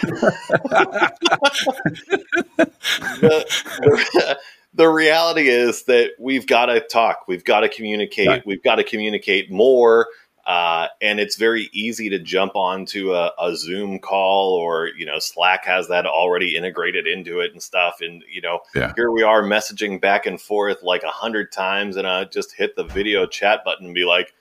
[3.20, 4.38] the,
[4.74, 8.46] the, reality is that we've got to talk, we've got to communicate, Right.
[8.46, 10.06] we've got to communicate more.
[10.46, 15.18] Uh, and it's very easy to jump onto a, a Zoom call or, you know,
[15.18, 17.98] Slack has that already integrated into it and stuff.
[18.00, 18.92] And, you know, Yeah.
[18.96, 21.96] here we are messaging back and forth like a hundred times.
[21.96, 24.32] And I just hit the video chat button and be like,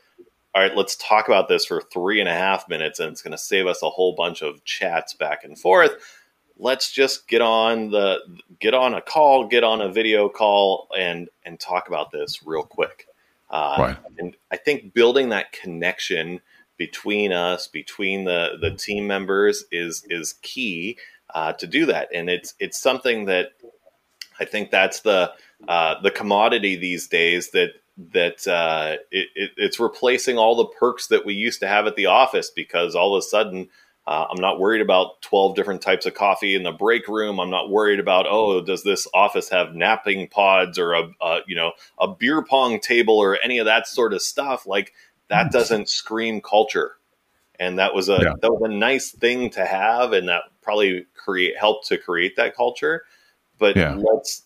[0.55, 3.31] all right, let's talk about this for three and a half minutes, and it's going
[3.31, 5.91] to save us a whole bunch of chats back and forth.
[6.57, 8.19] Let's just get on the
[8.59, 12.63] get on a call, get on a video call, and and talk about this real
[12.63, 13.07] quick.
[13.49, 13.97] Uh, Right.
[14.17, 16.41] And I think building that connection
[16.77, 20.97] between us, between the the team members, is is key
[21.33, 22.09] uh, to do that.
[22.13, 23.51] And it's it's something that
[24.39, 25.31] I think that's the
[25.67, 27.73] uh, the commodity these days that
[28.13, 31.95] that uh, it, it, it's replacing all the perks that we used to have at
[31.95, 33.69] the office because all of a sudden
[34.07, 37.39] uh, I'm not worried about 12 different types of coffee in the break room.
[37.39, 41.55] I'm not worried about oh does this office have napping pods or a, a you
[41.55, 44.93] know a beer pong table or any of that sort of stuff like
[45.27, 46.93] that doesn't scream culture
[47.59, 48.33] and that was a Yeah.
[48.41, 52.55] that was a nice thing to have and that probably create helped to create that
[52.55, 53.03] culture
[53.59, 53.95] but Yeah.
[53.95, 54.43] let's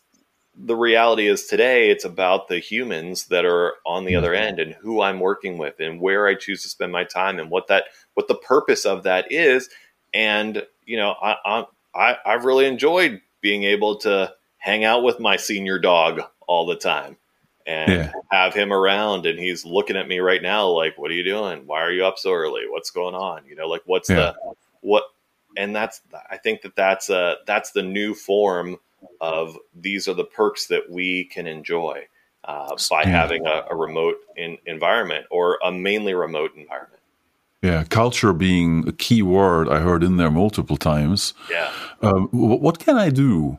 [0.55, 4.47] the reality is today it's about the humans that are on the other mm-hmm.
[4.47, 7.49] end and who I'm working with and where I choose to spend my time and
[7.49, 9.69] what that what the purpose of that is.
[10.13, 15.35] And you know I I I've really enjoyed being able to hang out with my
[15.37, 17.17] senior dog all the time
[17.65, 18.11] and Yeah.
[18.31, 21.65] have him around and he's looking at me right now like what are you doing?
[21.65, 22.63] Why are you up so early?
[22.69, 23.45] What's going on?
[23.47, 24.33] You know like what's Yeah.
[24.43, 25.03] the what
[25.57, 28.77] and that's I think that that's a that's the new form
[29.21, 32.07] of these are the perks that we can enjoy
[32.45, 37.01] uh, by having a, a remote in, environment or a mainly remote environment.
[37.61, 41.33] Yeah, culture being a key word I heard in there multiple times.
[41.49, 41.71] Yeah.
[42.01, 43.57] Um, what can I do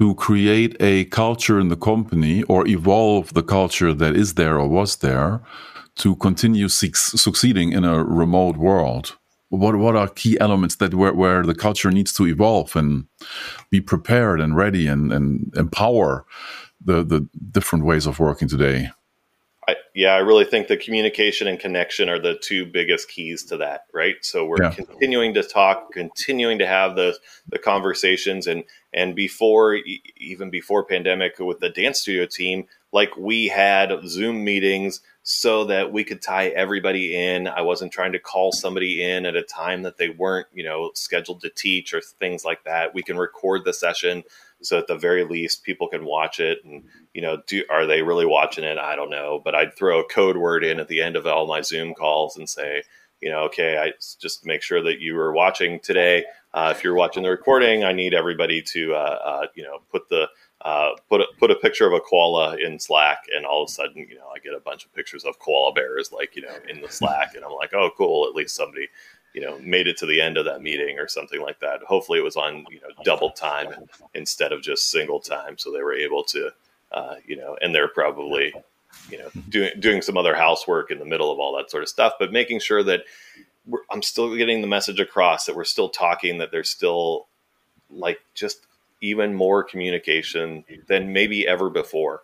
[0.00, 4.68] to create a culture in the company or evolve the culture that is there or
[4.68, 5.40] was there
[5.96, 9.16] to continue su succeeding in a remote world?
[9.56, 13.06] What what are key elements that where, where the culture needs to evolve and
[13.70, 16.24] be prepared and ready and, and empower
[16.84, 18.90] the the different ways of working today?
[19.66, 23.56] I, yeah, I really think the communication and connection are the two biggest keys to
[23.58, 24.16] that, right?
[24.20, 24.70] So we're yeah.
[24.70, 27.16] continuing to talk, continuing to have the
[27.48, 29.78] the conversations, and and before
[30.16, 35.92] even before pandemic with the dance studio team, like we had Zoom meetings so that
[35.92, 37.48] we could tie everybody in.
[37.48, 40.92] I wasn't trying to call somebody in at a time that they weren't, you know,
[40.94, 42.94] scheduled to teach or things like that.
[42.94, 44.24] We can record the session
[44.62, 48.02] so at the very least people can watch it and you know do are they
[48.02, 51.02] really watching it i don't know but i'd throw a code word in at the
[51.02, 52.82] end of all my zoom calls and say
[53.20, 56.94] you know okay i just make sure that you are watching today uh, if you're
[56.94, 60.28] watching the recording i need everybody to uh, uh, you know put the
[60.64, 63.72] uh, put a, put a picture of a koala in Slack, and all of a
[63.72, 66.56] sudden, you know, I get a bunch of pictures of koala bears, like you know,
[66.68, 68.26] in the Slack, and I'm like, oh, cool.
[68.28, 68.88] At least somebody
[69.34, 71.82] you know made it to the end of that meeting or something like that.
[71.82, 73.68] Hopefully, it was on you know double time
[74.14, 76.50] instead of just single time, so they were able to
[76.94, 78.54] uh, you know, and they're probably
[79.10, 81.88] you know doing doing some other housework in the middle of all that sort of
[81.88, 83.02] stuff, but making sure that
[83.90, 87.26] I'm still getting the message across that we're still talking, that there's still
[87.90, 88.66] like just
[89.00, 92.22] even more communication than maybe ever before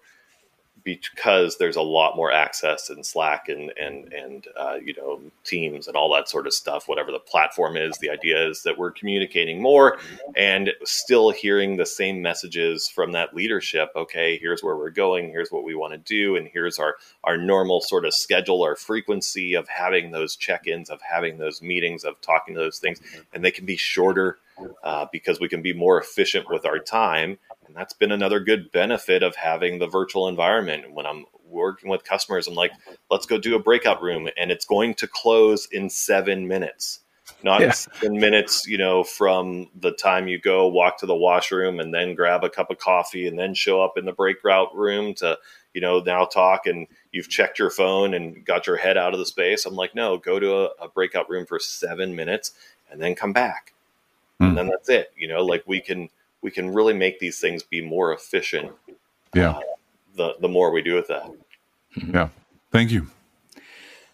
[0.84, 5.86] because there's a lot more access in Slack and and and uh, you know Teams
[5.86, 6.88] and all that sort of stuff.
[6.88, 9.98] Whatever the platform is, the idea is that we're communicating more
[10.36, 13.90] and still hearing the same messages from that leadership.
[13.96, 15.30] Okay, here's where we're going.
[15.30, 18.76] Here's what we want to do, and here's our our normal sort of schedule, our
[18.76, 23.00] frequency of having those check-ins, of having those meetings, of talking to those things,
[23.32, 24.38] and they can be shorter
[24.84, 27.38] uh, because we can be more efficient with our time
[27.70, 30.92] and that's been another good benefit of having the virtual environment.
[30.92, 32.72] When I'm working with customers, I'm like,
[33.12, 36.98] let's go do a breakout room, and it's going to close in seven minutes.
[37.44, 37.70] Not yeah.
[37.70, 42.16] seven minutes, you know, from the time you go walk to the washroom and then
[42.16, 45.38] grab a cup of coffee and then show up in the breakout room to,
[45.72, 49.20] you know, now talk and you've checked your phone and got your head out of
[49.20, 49.64] the space.
[49.64, 52.52] I'm like, no, go to a, a breakout room for seven minutes
[52.90, 53.74] and then come back.
[54.40, 54.48] Mm.
[54.48, 55.12] And then that's it.
[55.16, 56.10] You know, like we can
[56.42, 58.72] we can really make these things be more efficient.
[59.34, 59.50] Yeah.
[59.50, 59.60] Uh,
[60.16, 61.30] the the more we do with that.
[61.96, 62.28] Yeah.
[62.70, 63.06] Thank you.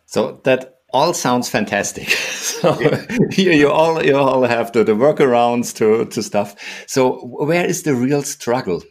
[0.07, 2.09] So that all sounds fantastic.
[2.11, 2.79] so
[3.33, 6.55] you, you all you all have the, the workarounds to to stuff.
[6.87, 8.83] So where is the real struggle?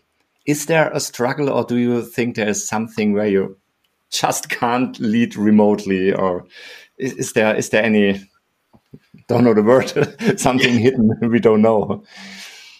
[0.45, 3.57] Is there a struggle, or do you think there is something where you
[4.11, 6.45] just can't lead remotely, or
[6.97, 8.29] is, is there is there any
[9.27, 9.89] don't know the word
[10.39, 12.03] something hidden we don't know?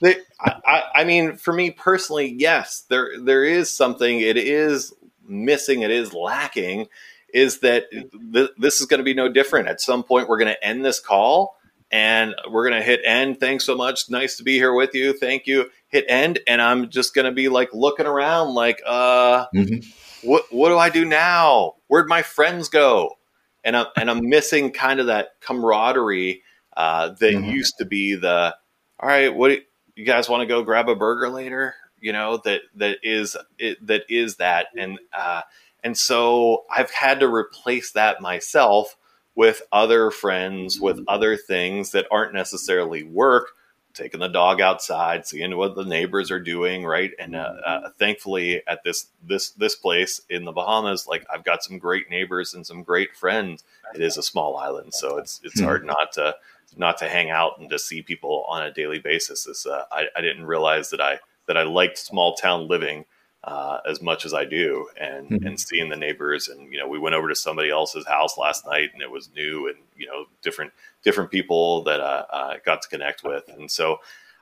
[0.02, 4.19] They, I, I mean, for me personally, yes, there there is something.
[4.19, 4.93] It is
[5.28, 5.82] missing.
[5.82, 6.88] It is lacking.
[7.34, 9.67] Is that th- this is going to be no different?
[9.67, 11.58] At some point, we're going to end this call
[11.91, 13.39] and we're going to hit end.
[13.39, 14.10] Thanks so much.
[14.10, 15.13] Nice to be here with you.
[15.13, 15.69] Thank you.
[15.88, 20.28] Hit end, and I'm just going to be like looking around, like, uh, mm-hmm.
[20.28, 21.76] what what do I do now?
[21.88, 23.17] Where'd my friends go?
[23.63, 26.43] And I'm and I'm missing kind of that camaraderie
[26.76, 27.50] uh, that mm-hmm.
[27.50, 28.56] used to be the
[29.00, 29.34] all right.
[29.34, 29.60] What
[29.95, 31.75] you guys want to go grab a burger later?
[31.99, 35.41] You know that that is it, that is that, and uh,
[35.84, 38.95] and so I've had to replace that myself
[39.34, 43.49] with other friends, with other things that aren't necessarily work.
[43.93, 47.12] Taking the dog outside, seeing what the neighbors are doing, right?
[47.17, 51.63] And uh, uh, thankfully, at this this this place in the Bahamas, like I've got
[51.63, 53.63] some great neighbors and some great friends.
[53.93, 55.65] It is a small island, so it's it's hmm.
[55.65, 56.36] hard not to
[56.77, 59.47] not to hang out and to see people on a daily basis.
[59.47, 63.05] Is uh, I, I, didn't realize that I that I liked small town living
[63.43, 65.47] uh, as much as I do, and mm-hmm.
[65.47, 66.47] and seeing the neighbors.
[66.47, 69.29] And you know, we went over to somebody else's house last night, and it was
[69.35, 73.43] new, and you know, different different people that uh, I uh, got to connect with.
[73.47, 73.99] And so,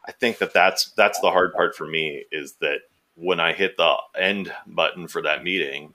[0.08, 2.80] I think that that's that's the hard part for me is that
[3.16, 5.94] when I hit the end button for that meeting,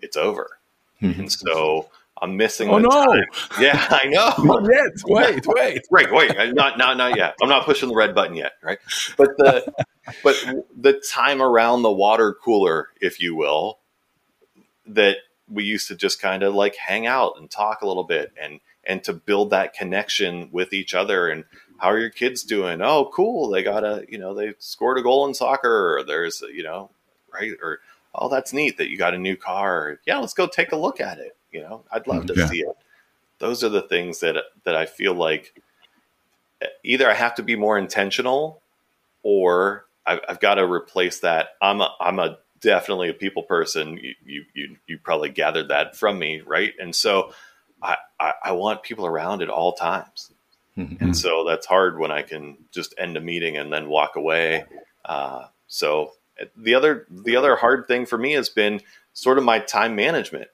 [0.00, 0.58] it's over.
[1.00, 1.20] Mm-hmm.
[1.20, 1.88] And so
[2.20, 2.68] I'm missing.
[2.68, 2.88] Oh no!
[2.88, 3.24] Time.
[3.60, 4.32] Yeah, I know.
[4.44, 4.92] not yet.
[5.06, 5.86] Wait, wait.
[5.90, 6.54] right, wait.
[6.54, 7.34] Not, not, not yet.
[7.42, 8.52] I'm not pushing the red button yet.
[8.62, 8.78] Right,
[9.16, 9.72] but the,
[10.22, 10.36] but
[10.76, 13.78] the time around the water cooler, if you will,
[14.86, 15.16] that
[15.50, 18.60] we used to just kind of like hang out and talk a little bit and
[18.84, 21.44] and to build that connection with each other and
[21.78, 22.82] how are your kids doing?
[22.82, 23.48] Oh, cool.
[23.48, 26.90] They got a, you know, they scored a goal in soccer or there's, you know,
[27.32, 27.52] right.
[27.62, 27.78] Or,
[28.14, 30.00] oh, that's neat that you got a new car.
[30.04, 30.18] Yeah.
[30.18, 31.36] Let's go take a look at it.
[31.52, 32.46] You know, I'd love to yeah.
[32.46, 32.76] see it.
[33.38, 35.60] Those are the things that, that I feel like
[36.82, 38.62] either I have to be more intentional
[39.22, 41.50] or I've, I've got to replace that.
[41.62, 43.96] I'm a, I'm a definitely a people person.
[43.96, 46.40] You, you, you, you probably gathered that from me.
[46.40, 46.72] Right.
[46.80, 47.32] And so
[47.80, 50.32] I, I, I want people around at all times
[50.78, 51.02] Mm-hmm.
[51.02, 54.64] And so that's hard when I can just end a meeting and then walk away.
[55.04, 56.12] Uh, so
[56.56, 58.80] the other the other hard thing for me has been
[59.12, 60.48] sort of my time management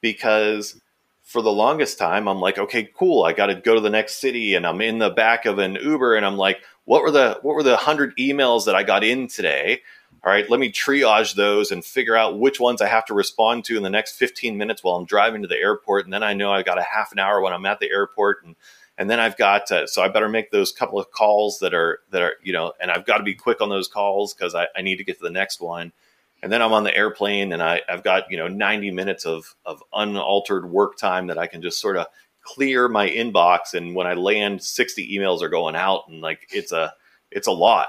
[0.00, 0.80] because
[1.22, 4.20] for the longest time I'm like, okay, cool, I got to go to the next
[4.20, 7.38] city and I'm in the back of an Uber and I'm like, what were the
[7.42, 9.80] what were the 100 emails that I got in today?
[10.22, 13.64] All right, let me triage those and figure out which ones I have to respond
[13.66, 16.34] to in the next 15 minutes while I'm driving to the airport and then I
[16.34, 18.56] know I got a half an hour when I'm at the airport and
[19.00, 22.00] and then I've got to, so I better make those couple of calls that are
[22.10, 24.66] that are you know, and I've got to be quick on those calls because I,
[24.76, 25.92] I need to get to the next one.
[26.42, 29.54] And then I'm on the airplane and I, I've got you know 90 minutes of
[29.64, 32.06] of unaltered work time that I can just sort of
[32.42, 33.74] clear my inbox.
[33.74, 36.92] And when I land, 60 emails are going out, and like it's a
[37.30, 37.88] it's a lot.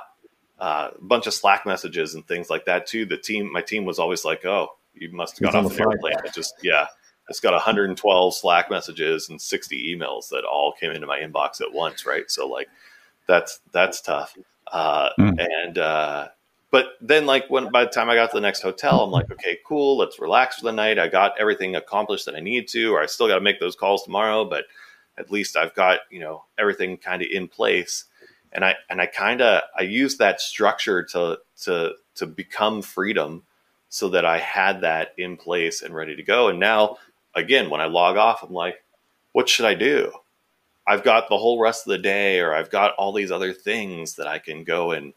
[0.60, 3.06] Uh, a bunch of Slack messages and things like that too.
[3.06, 6.14] The team, my team was always like, "Oh, you must have got off the airplane."
[6.24, 6.86] It just yeah,
[7.30, 11.74] it's got 112 Slack messages and 60 emails that all came into my inbox at
[11.74, 12.30] once, right?
[12.30, 12.68] So like
[13.28, 14.38] that's that's tough.
[14.72, 15.40] Uh, mm.
[15.40, 16.28] And uh,
[16.72, 19.30] but then like when by the time I got to the next hotel, I'm like,
[19.32, 20.98] okay, cool, let's relax for the night.
[20.98, 23.76] I got everything accomplished that I need to, or I still got to make those
[23.76, 24.66] calls tomorrow, but
[25.18, 28.06] at least I've got you know everything kind of in place.
[28.54, 33.44] And I and I kind of I use that structure to to to become freedom
[33.90, 36.48] so that I had that in place and ready to go.
[36.48, 36.98] And now
[37.36, 38.84] again, when I log off, I'm like,
[39.34, 40.12] what should I do?
[40.88, 44.16] I've got the whole rest of the day, or I've got all these other things
[44.16, 45.14] that I can go and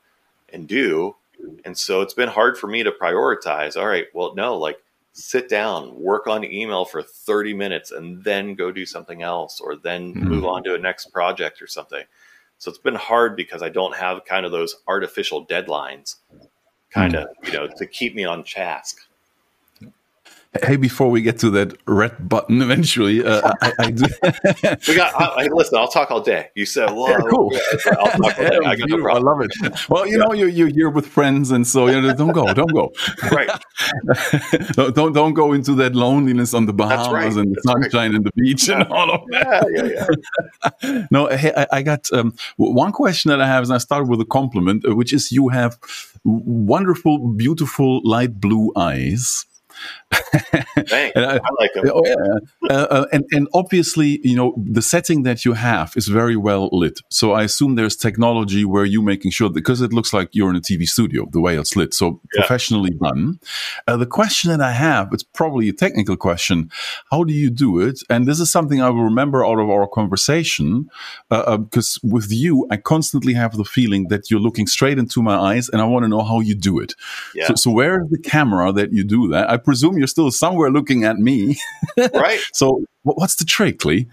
[0.53, 1.17] and do.
[1.65, 3.77] And so it's been hard for me to prioritize.
[3.77, 4.79] All right, well, no, like
[5.13, 9.77] sit down, work on email for 30 minutes, and then go do something else, or
[9.77, 10.29] then mm-hmm.
[10.29, 12.05] move on to a next project or something.
[12.59, 16.17] So it's been hard because I don't have kind of those artificial deadlines,
[16.91, 17.47] kind of, mm-hmm.
[17.47, 18.99] you know, to keep me on task.
[20.63, 24.05] Hey, before we get to that red button eventually, uh, I, I do.
[24.87, 25.13] we got.
[25.21, 26.51] I, listen, I'll talk all day.
[26.55, 27.53] You said, "Well, yeah, cool."
[27.87, 28.59] I'll talk all day.
[28.65, 29.89] I, got no I love it.
[29.89, 30.25] Well, you yeah.
[30.25, 32.93] know, you're, you're here with friends, and so you know, don't go, don't go.
[33.33, 33.51] Right.
[34.75, 37.33] don't, don't go into that loneliness on the Bahamas right.
[37.33, 38.17] and the That's sunshine right.
[38.17, 39.67] and the beach and all of that.
[39.75, 40.07] Yeah,
[40.63, 41.07] yeah, yeah.
[41.11, 44.21] no, hey, I, I got um, one question that I have, and I start with
[44.21, 45.79] a compliment, uh, which is you have
[46.23, 49.47] wonderful, beautiful light blue eyes
[50.13, 51.91] I, I, like them.
[51.93, 52.71] Oh, yeah.
[52.71, 56.69] Uh, uh, and, and obviously, you know, the setting that you have is very well
[56.73, 57.01] lit.
[57.11, 60.57] So I assume there's technology where you're making sure, because it looks like you're in
[60.57, 61.95] a TV studio, the way it's lit.
[61.95, 62.41] So yeah.
[62.41, 63.41] professionally done.
[63.87, 66.71] Uh, the question that I have, it's probably a technical question.
[67.11, 68.01] How do you do it?
[68.11, 70.89] And this is something I will remember out of our conversation,
[71.29, 75.23] because uh, uh, with you, I constantly have the feeling that you're looking straight into
[75.23, 76.95] my eyes and I want to know how you do it.
[77.35, 77.49] Yeah.
[77.49, 79.51] So, so where is the camera that you do that?
[79.51, 81.59] I presume you're still somewhere looking at me.
[82.15, 82.39] right.
[82.53, 84.07] So, what's the trick, Lee?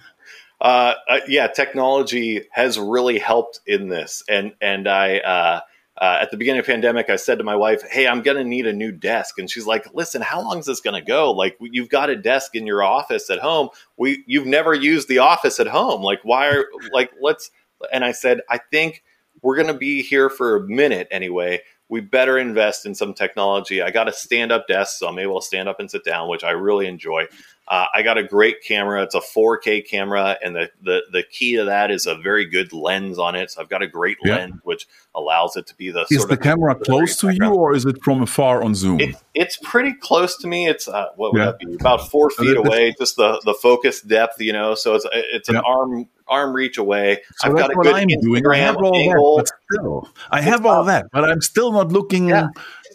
[0.60, 5.20] Uh, uh, yeah, technology has really helped in this, and and I.
[5.20, 5.62] Uh,
[5.98, 8.38] uh, at the beginning of the pandemic, I said to my wife, "Hey, I'm going
[8.38, 11.06] to need a new desk," and she's like, "Listen, how long is this going to
[11.06, 11.32] go?
[11.32, 13.70] Like, you've got a desk in your office at home.
[13.98, 16.02] We, you've never used the office at home.
[16.02, 17.52] Like, why are like let's?"
[17.94, 19.04] And I said, "I think
[19.44, 23.82] we're going to be here for a minute anyway we better invest in some technology.
[23.82, 26.30] I got a stand up desk, so I'm able to stand up and sit down,
[26.30, 27.26] which I really enjoy.
[27.72, 29.02] Uh, I got a great camera.
[29.02, 32.74] It's a 4K camera, and the, the the key to that is a very good
[32.74, 33.50] lens on it.
[33.50, 34.36] So I've got a great yeah.
[34.36, 36.06] lens, which allows it to be the.
[36.10, 39.00] Is the camera close to you, or is it from afar on Zoom?
[39.00, 40.68] It, it's pretty close to me.
[40.68, 41.46] It's uh, what would yeah.
[41.46, 41.74] that be?
[41.76, 42.94] About four feet away.
[43.00, 44.76] Just the the focus depth, you know.
[44.76, 45.62] So it's it's an yeah.
[45.62, 47.22] arm arm reach away.
[47.38, 48.48] So I've got a good I'm Instagram doing.
[48.48, 49.38] I have all angle.
[49.38, 52.34] That, still, I have all that, but I'm still not looking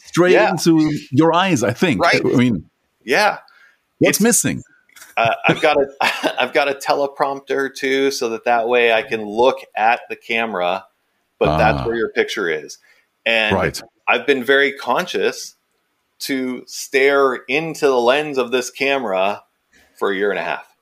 [0.04, 1.62] straight into your eyes.
[1.62, 2.02] I think.
[2.02, 2.20] Right.
[2.22, 2.68] I mean.
[3.02, 3.38] Yeah.
[3.98, 4.62] What's it's, missing?
[5.16, 5.86] uh, I've got a
[6.40, 10.84] I've got a teleprompter too, so that that way I can look at the camera,
[11.38, 11.86] but that's ah.
[11.86, 12.78] where your picture is.
[13.24, 13.80] And right.
[14.06, 15.56] I've been very conscious
[16.20, 19.42] to stare into the lens of this camera
[19.98, 20.75] for a year and a half.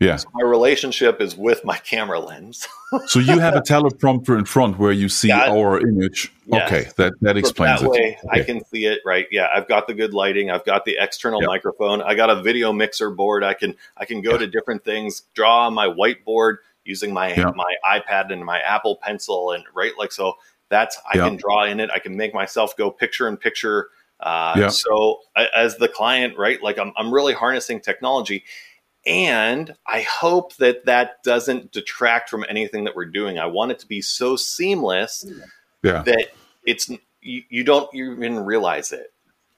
[0.00, 0.16] Yeah.
[0.16, 2.66] So my relationship is with my camera lens.
[3.06, 6.32] so you have a teleprompter in front where you see that, our image.
[6.46, 6.66] Yes.
[6.66, 8.26] Okay, that that explains so that way it.
[8.26, 8.40] Okay.
[8.40, 9.26] I can see it right.
[9.30, 10.50] Yeah, I've got the good lighting.
[10.50, 11.48] I've got the external yep.
[11.48, 12.00] microphone.
[12.00, 13.44] I got a video mixer board.
[13.44, 14.38] I can I can go yeah.
[14.38, 17.52] to different things, draw on my whiteboard, using my Yeah.
[17.54, 20.34] my iPad and my Apple Pencil, and right, like so.
[20.70, 21.90] That's I can draw in it.
[21.92, 23.88] I can make myself go picture in picture.
[24.20, 24.70] Uh.
[24.70, 28.44] So a- as the client, right, like I'm I'm really harnessing technology,
[29.06, 33.38] and I hope that that doesn't detract from anything that we're doing.
[33.38, 35.24] I want it to be so seamless
[35.82, 36.02] Yeah.
[36.02, 36.28] that
[36.66, 36.90] it's
[37.22, 39.12] you, you don't even realize it.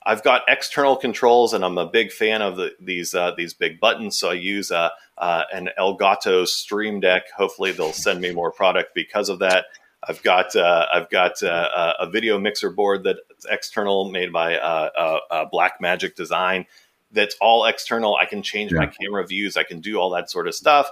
[0.05, 3.79] I've got external controls, and I'm a big fan of the, these uh, these big
[3.79, 4.19] buttons.
[4.19, 7.31] So I use uh, uh, an Elgato Stream Deck.
[7.37, 9.67] Hopefully, they'll send me more product because of that.
[10.09, 14.91] I've got uh, I've got uh, a video mixer board that's external, made by uh,
[14.97, 16.67] uh, uh, Blackmagic Design.
[17.13, 18.17] That's all external.
[18.17, 19.57] I can change my camera views.
[19.57, 20.91] I can do all that sort of stuff,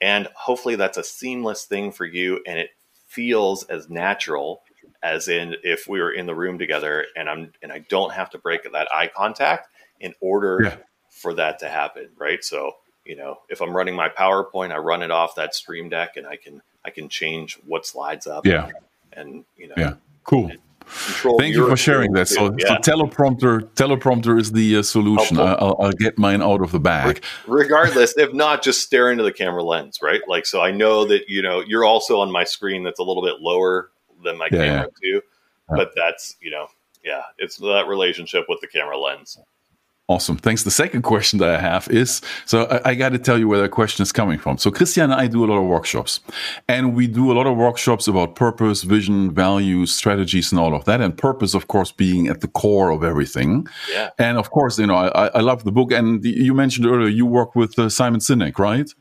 [0.00, 2.70] and hopefully, that's a seamless thing for you, and it
[3.08, 4.62] feels as natural
[5.02, 8.30] as in if we were in the room together and I'm and I don't have
[8.30, 9.68] to break that eye contact
[10.00, 10.76] in order Yeah.
[11.10, 12.42] for that to happen, right?
[12.42, 16.16] So, you know, if I'm running my PowerPoint, I run it off that Stream Deck
[16.16, 18.70] and I can I can change what slides up Yeah.
[19.12, 19.94] and you know Yeah.
[20.24, 20.52] Cool.
[20.84, 22.28] Control Thank you for sharing that.
[22.28, 22.66] So, too.
[22.66, 25.38] so teleprompter, teleprompter is the uh, solution.
[25.38, 27.24] I, I'll, I'll get mine out of the bag.
[27.46, 31.28] regardless if not just stare into the camera lens right like so i know that
[31.28, 33.90] you know you're also on my screen that's a little bit lower
[34.24, 35.20] than my Yeah, camera too
[35.68, 36.66] but that's you know
[37.04, 39.38] yeah it's that relationship with the camera lens
[40.08, 40.36] Awesome.
[40.36, 40.64] Thanks.
[40.64, 43.60] The second question that I have is so I, I got to tell you where
[43.60, 44.58] that question is coming from.
[44.58, 46.20] So Christian and I do a lot of workshops,
[46.68, 50.84] and we do a lot of workshops about purpose, vision, values, strategies, and all of
[50.86, 51.00] that.
[51.00, 53.66] And purpose, of course, being at the core of everything.
[53.90, 55.92] yeah And of course, you know, I, I love the book.
[55.92, 58.92] And the, you mentioned earlier you work with uh, Simon Sinek, right?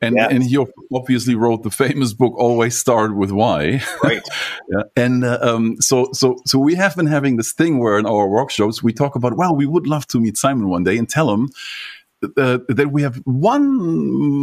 [0.00, 0.30] And Yes.
[0.32, 0.58] and he
[0.92, 4.22] obviously wrote the famous book "Always Start with Why." right
[4.70, 4.82] Yeah.
[4.96, 8.28] And uh, um, so, so, so we have been having this thing where in our
[8.28, 11.30] workshops we talk about, well, we would love to meet Simon one day and tell
[11.30, 11.48] him
[12.36, 13.78] uh, that we have one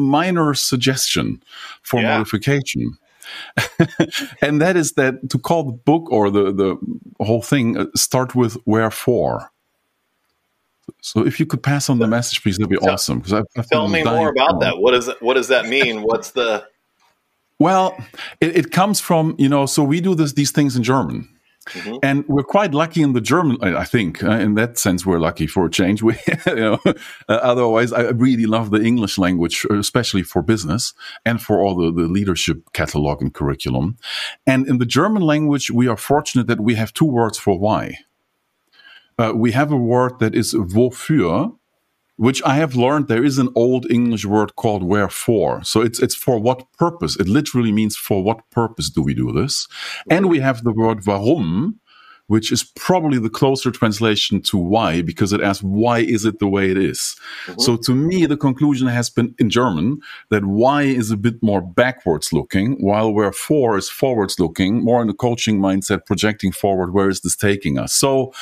[0.09, 1.41] minor suggestion
[1.83, 2.17] for Yeah.
[2.17, 2.97] modification.
[4.41, 6.77] and that is that to call the book or the, the
[7.25, 9.51] whole thing uh, start with wherefore.
[11.01, 13.19] So if you could pass on the message, please, that'd be Tell- awesome.
[13.19, 14.77] Because I've, I've Tell me more about that.
[14.79, 16.01] What is it, what does that mean?
[16.03, 16.65] What's the
[17.59, 17.95] Well,
[18.41, 19.65] it, it comes from you know.
[19.65, 21.29] So we do this these things in German,
[21.69, 21.99] Mhm.
[22.03, 23.57] and we're quite lucky in the German.
[23.61, 26.01] I I think uh, in that sense we're lucky for a change.
[26.07, 26.13] We,
[26.47, 26.93] you know, uh,
[27.51, 30.93] otherwise, I really love the English language, uh, especially for business
[31.25, 33.97] and for all the, the leadership catalog and curriculum.
[34.45, 37.97] And in the German language, we are fortunate that we have two words for why.
[39.17, 41.55] Uh, we have a word that is wofür,
[42.17, 45.63] which I have learned there is an old English word called wherefore.
[45.63, 47.17] So it's it's for what purpose.
[47.17, 49.67] It literally means for what purpose do we do this?
[50.09, 51.79] And we have the word warum,
[52.27, 56.47] which is probably the closer translation to why, because it asks why is it the
[56.47, 57.15] way it is.
[57.59, 59.99] So to me, the conclusion has been in German
[60.29, 65.07] that why is a bit more backwards looking, while wherefore is forwards looking, more in
[65.07, 66.93] the coaching mindset, projecting forward.
[66.93, 67.93] Where is this taking us?
[67.93, 68.33] So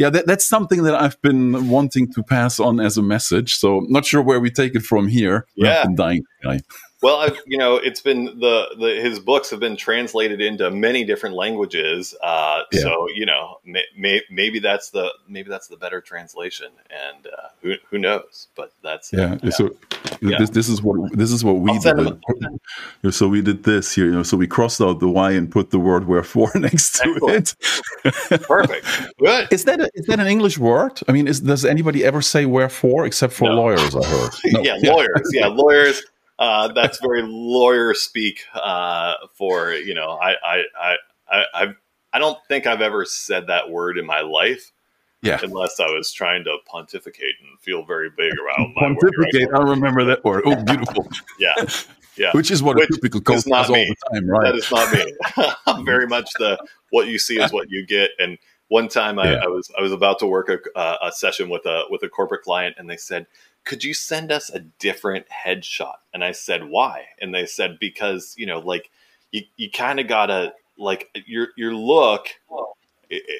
[0.00, 3.56] yeah, that, that's something that I've been wanting to pass on as a message.
[3.56, 5.46] So not sure where we take it from here.
[5.56, 5.84] Yeah.
[5.94, 6.22] Dying.
[6.42, 6.60] guy.
[7.02, 11.02] Well, I've, you know, it's been the, the his books have been translated into many
[11.04, 12.14] different languages.
[12.22, 12.80] Uh, Yeah.
[12.82, 17.48] So you know, may, may, maybe that's the maybe that's the better translation, and uh,
[17.62, 18.48] who who knows?
[18.54, 19.38] But that's Yeah.
[19.50, 19.70] So
[20.20, 20.38] Yeah.
[20.38, 22.20] this this is what this is what we I'll did.
[23.14, 24.04] So we did this here.
[24.04, 27.08] You know, so we crossed out the why and put the word wherefore next to
[27.08, 27.56] Excellent.
[28.04, 28.42] it.
[28.42, 28.84] perfect.
[29.18, 29.48] Good.
[29.50, 31.00] Is that a, is that an English word?
[31.08, 33.54] I mean, is, does anybody ever say wherefore except for No.
[33.54, 33.96] lawyers?
[33.96, 34.30] I heard.
[34.52, 34.60] No.
[34.60, 35.30] yeah, lawyers.
[35.32, 36.02] Yeah, lawyers.
[36.40, 38.40] Uh, that's very lawyer speak.
[38.54, 40.96] Uh, for you know, I I I
[41.30, 41.76] I I've,
[42.14, 44.72] I don't think I've ever said that word in my life,
[45.22, 45.38] Yeah.
[45.42, 49.52] unless I was trying to pontificate and feel very big around my Pontificate.
[49.52, 49.54] word.
[49.66, 50.42] I remember that word.
[50.46, 51.06] Oh, beautiful.
[51.38, 51.54] Yeah,
[52.16, 52.30] yeah.
[52.32, 54.44] Which is what Which a typical coach does all the time, right?
[54.44, 55.52] That is not me.
[55.66, 56.58] I'm very much the
[56.90, 58.10] what you see is what you get.
[58.18, 58.38] And
[58.68, 59.40] one time I, Yeah.
[59.44, 62.08] I was I was about to work a, uh, a session with a with a
[62.08, 63.26] corporate client, and they said,
[63.70, 68.34] "Could you send us a different headshot?" And I said, "Why?" And they said, "Because
[68.36, 68.90] you know, like
[69.30, 72.26] you you kind of gotta like your your look."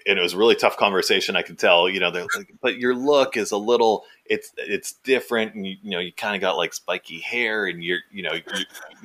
[0.07, 1.35] And it was a really tough conversation.
[1.35, 4.93] I could tell, you know, they're like, but your look is a little, it's it's
[5.03, 8.23] different, and you, you know, you kind of got like spiky hair, and you're, you
[8.23, 8.43] know, you,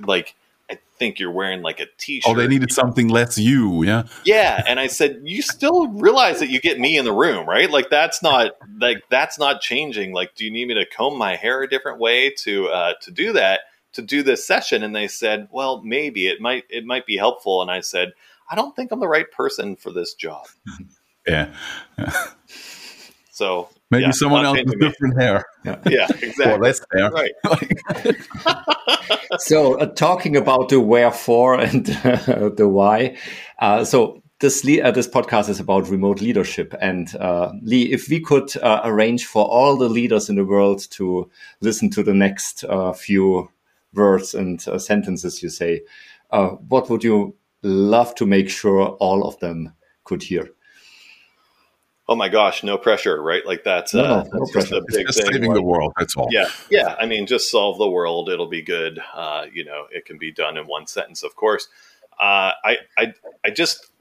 [0.06, 0.36] like
[0.70, 2.32] I think you're wearing like a t-shirt.
[2.32, 4.04] Oh, they needed something less you, yeah.
[4.24, 7.70] Yeah, and I said, you still realize that you get me in the room, right?
[7.70, 10.14] Like that's not like that's not changing.
[10.14, 13.12] Like, do you need me to comb my hair a different way to uh, to
[13.12, 13.62] do that
[13.94, 14.84] to do this session?
[14.84, 17.62] And they said, well, maybe it might it might be helpful.
[17.62, 18.14] And I said,
[18.50, 20.46] I don't think I'm the right person for this job.
[21.28, 21.56] Yeah.
[23.32, 24.88] So Maybe Yeah, someone else with painting me.
[24.90, 25.46] different hair.
[25.64, 26.46] Yeah, exactly.
[26.46, 27.12] Well, that's fair.
[27.12, 27.32] right.
[29.40, 33.18] so uh, talking about the wherefore and uh, the why
[33.60, 38.10] uh, so this le- uh, this podcast is about remote leadership and uh, lee if
[38.10, 41.30] we could uh, arrange for all the leaders in the world to
[41.62, 43.50] listen to the next uh, few
[43.94, 45.82] words and uh, sentences you say
[46.32, 49.74] uh, what would you love to make sure all of them
[50.04, 50.50] could hear
[52.08, 53.44] Oh my gosh, no pressure, right?
[53.46, 54.76] Like that's, No, uh, no, that's no just pressure.
[54.76, 55.08] a big thing.
[55.12, 55.94] saving like- the world.
[55.98, 56.28] That's all.
[56.32, 56.96] Yeah, yeah.
[57.00, 59.00] I mean, just solve the world; it'll be good.
[59.14, 61.68] Uh, you know, it can be done in one sentence, of course.
[62.20, 63.92] Uh, I, I, I just,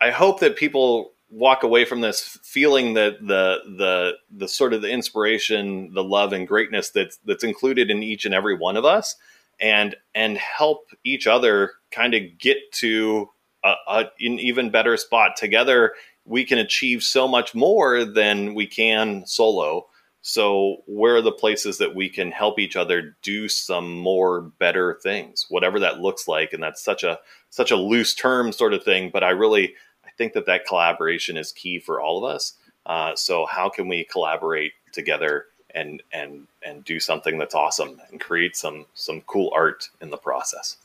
[0.00, 4.82] I hope that people walk away from this feeling that the the the sort of
[4.82, 8.84] the inspiration, the love and greatness that's that's included in each and every one of
[8.84, 9.16] us,
[9.58, 13.30] and and help each other kind of get to
[13.64, 15.94] a, a, an even better spot together.
[16.26, 19.86] We can achieve so much more than we can solo.
[20.26, 24.98] So, where are the places that we can help each other do some more better
[25.02, 26.54] things, whatever that looks like?
[26.54, 27.18] And that's such a
[27.50, 31.36] such a loose term sort of thing, but I really I think that that collaboration
[31.36, 32.54] is key for all of us.
[32.86, 35.44] Uh, so, how can we collaborate together
[35.74, 40.16] and and and do something that's awesome and create some some cool art in the
[40.16, 40.78] process?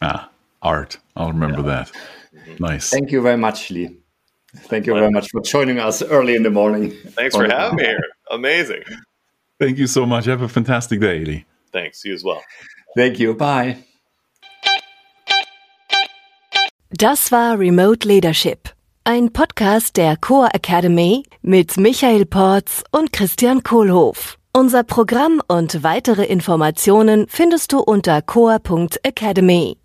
[0.00, 0.30] Ah,
[0.62, 0.96] art.
[1.16, 1.92] I'll remember that.
[2.58, 2.88] Nice.
[2.88, 3.98] thank you very much lee
[4.68, 7.84] thank you very much for joining us early in the morning Thanks for having me
[7.84, 8.00] here.
[8.30, 8.82] Amazing.
[9.58, 10.24] Thank you so much.
[10.26, 11.44] Have a fantastic day, Lee.
[11.72, 12.04] Thanks.
[12.04, 12.42] You as well.
[12.96, 13.76] thank you bye
[16.92, 18.68] Das war Remote Leadership,
[19.04, 24.36] ein Podcast der Core Academy mit Michael Porz und Christian Kohlhoff.
[24.52, 29.76] Unser Programm und weitere Informationen findest du unter core.academy.